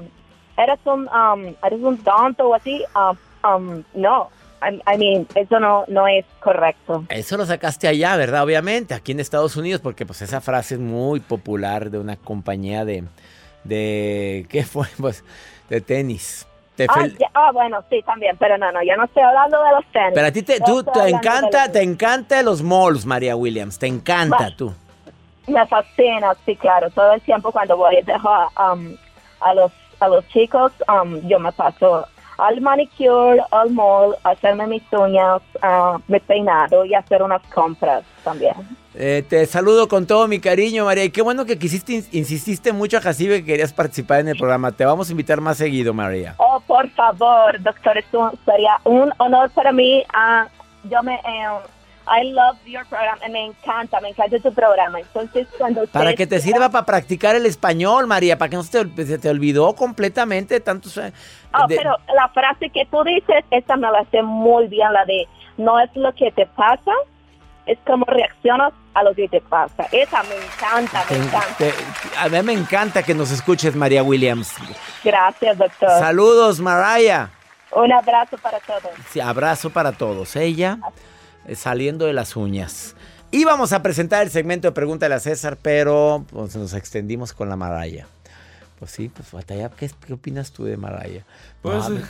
eres 0.58 0.80
un, 0.86 1.08
um, 1.10 1.54
eres 1.66 1.80
un 1.82 1.98
tonto 1.98 2.50
o 2.50 2.54
así, 2.54 2.84
um, 2.96 3.50
um, 3.50 3.84
no. 3.96 4.30
I, 4.64 4.76
I 4.94 4.96
mean, 5.00 5.28
eso 5.34 5.60
no, 5.60 5.86
no 5.88 6.08
es 6.08 6.24
correcto. 6.40 7.04
Eso 7.10 7.36
lo 7.36 7.48
sacaste 7.48 7.88
allá, 7.88 8.16
¿verdad? 8.16 8.44
Obviamente, 8.44 8.94
aquí 8.94 9.12
en 9.12 9.20
Estados 9.20 9.58
Unidos, 9.58 9.82
porque 9.82 10.06
pues 10.06 10.22
esa 10.22 10.40
frase 10.40 10.76
es 10.76 10.80
muy 10.80 11.20
popular 11.20 11.90
de 11.90 11.98
una 11.98 12.16
compañía 12.16 12.86
de, 12.86 13.04
de 13.64 14.46
¿qué 14.50 14.64
fue? 14.64 14.88
Pues 15.00 15.24
de 15.70 15.82
tenis. 15.82 16.48
Te 16.76 16.86
Ah, 16.90 17.06
ya- 17.20 17.30
ah, 17.34 17.52
bueno, 17.54 17.84
sí, 17.90 18.02
también, 18.06 18.36
pero 18.38 18.58
no, 18.58 18.72
no, 18.72 18.82
yo 18.82 18.96
no 18.96 19.04
estoy 19.04 19.24
hablando 19.24 19.62
de 19.64 19.72
los 19.72 19.86
tenis. 19.92 20.12
Pero 20.16 20.28
a 20.28 20.32
ti 20.32 20.42
te, 20.42 20.60
Yo 20.60 20.66
tú, 20.66 20.84
te 20.84 21.10
encanta, 21.10 21.64
los- 21.66 21.72
te 21.74 21.82
encanta 21.84 22.42
los 22.44 22.64
malls, 22.64 23.06
María 23.06 23.36
Williams, 23.36 23.78
te 23.78 23.88
encanta 23.88 24.50
Va. 24.50 24.56
tú. 24.56 24.74
Me 25.48 25.66
fascina, 25.68 26.34
sí, 26.46 26.56
claro. 26.56 26.90
Todo 26.92 27.12
el 27.14 27.22
tiempo 27.22 27.52
cuando 27.52 27.76
voy 27.76 27.98
a 27.98 28.02
dejar 28.02 28.48
um, 28.74 28.96
a 29.42 29.54
los 29.54 29.72
a 30.00 30.08
los 30.08 30.28
chicos, 30.30 30.72
um, 30.88 31.20
yo 31.28 31.40
me 31.40 31.52
paso 31.52 32.08
al 32.38 32.62
manicure, 32.62 33.42
al 33.52 33.72
mall, 33.72 34.16
hacerme 34.24 34.68
mis 34.68 34.84
uñas, 34.92 35.42
uh, 35.64 36.00
mi 36.08 36.20
peinado 36.20 36.86
y 36.86 36.94
hacer 36.94 37.22
unas 37.24 37.42
compras 37.54 38.04
también. 38.24 38.54
Eh, 38.94 39.24
te 39.30 39.46
saludo 39.46 39.88
con 39.88 40.06
todo 40.06 40.28
mi 40.28 40.40
cariño, 40.40 40.84
María. 40.86 41.06
Y 41.06 41.12
qué 41.12 41.22
bueno 41.22 41.46
que 41.46 41.58
quisiste, 41.58 41.94
ins- 41.94 42.10
insististe 42.12 42.74
mucho 42.74 42.98
a 42.98 43.02
Jacibe 43.02 43.40
que 43.40 43.46
querías 43.46 43.72
participar 43.72 44.20
en 44.20 44.28
el 44.30 44.38
programa. 44.38 44.72
Te 44.74 44.84
vamos 44.84 45.08
a 45.08 45.12
invitar 45.12 45.40
más 45.40 45.58
seguido, 45.58 45.94
María. 45.94 46.36
Oh, 46.38 46.60
por 46.68 46.90
favor, 46.90 47.62
doctor, 47.62 48.04
sería 48.46 48.78
un 48.84 49.14
honor 49.18 49.50
para 49.52 49.72
mí. 49.72 50.04
Ah, 50.14 50.48
yo 50.84 51.02
me, 51.04 51.16
eh, 51.16 51.48
I 52.14 52.24
love 52.32 52.58
your 52.66 52.86
program, 52.88 53.18
me 53.32 53.46
encanta, 53.46 54.02
me 54.02 54.10
encanta 54.10 54.38
tu 54.40 54.54
programa. 54.54 55.00
Entonces, 55.00 55.48
cuando 55.58 55.88
Para 55.88 56.14
que 56.14 56.28
te 56.28 56.40
sirva 56.42 56.68
para 56.70 56.86
practicar 56.86 57.36
el 57.36 57.46
español, 57.46 58.06
María, 58.06 58.38
para 58.38 58.50
que 58.50 58.58
no 58.58 58.64
se 58.64 58.84
te, 58.86 59.06
se 59.06 59.18
te 59.18 59.30
olvidó 59.30 59.74
completamente 59.76 60.60
tantos... 60.60 60.98
eh, 60.98 61.14
Oh, 61.54 61.68
de- 61.68 61.76
pero 61.78 61.96
la 62.16 62.28
frase 62.30 62.70
que 62.70 62.86
tú 62.86 63.04
dices, 63.04 63.44
esa 63.52 63.76
me 63.78 63.90
la 63.92 64.04
sé 64.12 64.22
muy 64.24 64.68
bien, 64.68 64.92
la 64.94 65.06
de 65.06 65.26
no 65.58 65.80
es 65.80 65.90
lo 65.96 66.14
que 66.14 66.32
te 66.32 66.46
pasa, 66.46 66.92
es 67.66 67.78
cómo 67.86 68.06
reaccionas 68.06 68.74
a 68.94 69.04
lo 69.04 69.14
que 69.14 69.28
te 69.30 69.40
pasa. 69.42 69.86
Esa 69.92 70.24
me 70.24 70.36
encanta, 70.36 71.04
me 71.10 71.16
te- 71.16 71.24
encanta. 71.24 71.56
te- 71.58 71.74
a 72.18 72.28
mí 72.30 72.42
me 72.44 72.54
encanta 72.54 73.04
que 73.04 73.14
nos 73.14 73.32
escuches, 73.32 73.76
María 73.76 74.04
Williams. 74.04 74.54
Gracias, 75.04 75.58
doctor. 75.58 75.90
Saludos, 76.00 76.60
Mariah. 76.60 77.30
Un 77.74 77.92
abrazo 77.94 78.38
para 78.38 78.60
todos. 78.60 78.92
Sí, 79.12 79.22
abrazo 79.22 79.70
para 79.70 79.94
todos. 79.94 80.36
Ella 80.36 80.78
eh, 80.82 80.92
saliendo 81.56 82.06
de 82.06 82.14
las 82.14 82.36
uñas. 82.36 82.96
Íbamos 83.32 83.72
a 83.74 83.82
presentar 83.82 84.24
el 84.24 84.30
segmento 84.30 84.68
de 84.68 84.72
Pregúntale 84.74 85.16
a 85.16 85.20
César, 85.20 85.58
pero 85.62 86.26
pues, 86.32 86.56
nos 86.56 86.74
extendimos 86.74 87.32
con 87.34 87.48
la 87.50 87.56
Maraya. 87.56 88.08
Pues 88.80 88.92
sí, 88.92 89.10
pues 89.10 89.32
batalla. 89.32 89.70
¿Qué, 89.70 89.90
qué 90.06 90.14
opinas 90.14 90.52
tú 90.52 90.66
de 90.66 90.76
Maraya? 90.76 91.24
Pues, 91.62 91.88
No, 91.88 91.98
eh, 91.98 92.02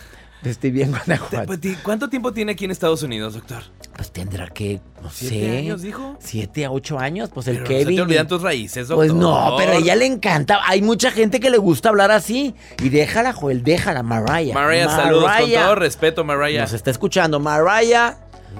estoy 0.46 0.72
bien 0.72 0.90
Guanajuato. 0.90 1.54
¿Cuánto 1.84 2.10
tiempo 2.10 2.32
tiene 2.34 2.54
aquí 2.54 2.66
en 2.66 2.72
Estados 2.72 3.04
Unidos, 3.04 3.36
doctor? 3.36 3.62
Pues 3.96 4.10
tendrá 4.12 4.48
que, 4.48 4.80
no 5.04 5.10
¿Siete 5.12 5.40
sé. 5.52 5.58
años, 5.60 5.82
dijo? 5.84 6.16
Siete 6.20 6.66
a 6.66 6.72
ocho 6.72 6.98
años, 6.98 7.30
pues 7.32 7.48
el 7.50 7.58
Pero 7.58 7.64
no 7.66 7.68
Kevin. 7.70 7.88
se 7.88 7.96
te 7.96 8.02
olvidan 8.02 8.28
tus 8.28 8.42
raíces, 8.42 8.88
doctor. 8.88 9.06
Pues 9.06 9.14
no, 9.14 9.56
pero 9.58 9.74
a 9.74 9.76
ella 9.76 9.96
le 9.96 10.06
encanta. 10.08 10.60
Hay 10.66 10.82
mucha 10.82 11.12
gente 11.12 11.40
que 11.40 11.52
le 11.52 11.58
gusta 11.60 11.90
hablar 11.90 12.10
así. 12.10 12.56
Y 12.82 12.90
déjala, 12.90 13.34
Joel, 13.34 13.64
déjala, 13.64 14.02
Mariah. 14.02 14.54
Mariah, 14.56 14.90
saludos. 14.90 15.30
Con 15.40 15.52
todo 15.52 15.76
respeto, 15.76 16.24
Mariah. 16.24 16.62
Nos 16.62 16.74
está 16.74 16.90
escuchando. 16.90 17.40
Mariah, 17.40 18.18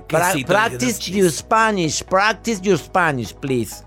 pra- 0.08 0.46
practice 0.46 1.10
your 1.12 1.32
Spanish. 1.32 2.04
Practice 2.04 2.62
your 2.62 2.78
Spanish, 2.78 3.34
please. 3.34 3.84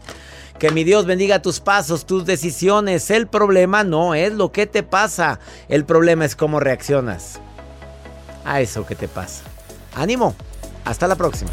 Que 0.59 0.71
mi 0.71 0.85
Dios 0.85 1.05
bendiga 1.05 1.43
tus 1.43 1.61
pasos, 1.61 2.07
tus 2.07 2.25
decisiones. 2.25 3.11
El 3.11 3.27
problema 3.27 3.85
no 3.85 4.15
es 4.15 4.33
lo 4.33 4.53
que 4.53 4.67
te 4.67 4.83
pasa. 4.83 5.41
El 5.69 5.85
problema 5.85 6.25
es 6.25 6.37
cómo 6.37 6.61
reaccionas 6.61 7.41
a 8.45 8.61
eso 8.61 8.87
que 8.87 8.95
te 8.95 9.09
pasa. 9.09 9.43
Ánimo. 9.95 10.35
Hasta 10.85 11.09
la 11.09 11.17
próxima. 11.17 11.51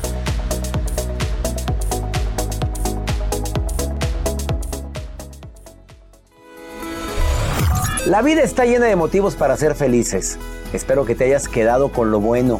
La 8.06 8.22
vida 8.22 8.42
está 8.42 8.66
llena 8.66 8.88
de 8.88 8.96
motivos 8.96 9.36
para 9.36 9.56
ser 9.58 9.76
felices. 9.76 10.38
Espero 10.74 11.06
que 11.06 11.16
te 11.16 11.26
hayas 11.26 11.48
quedado 11.48 11.92
con 11.92 12.12
lo 12.12 12.20
bueno. 12.20 12.60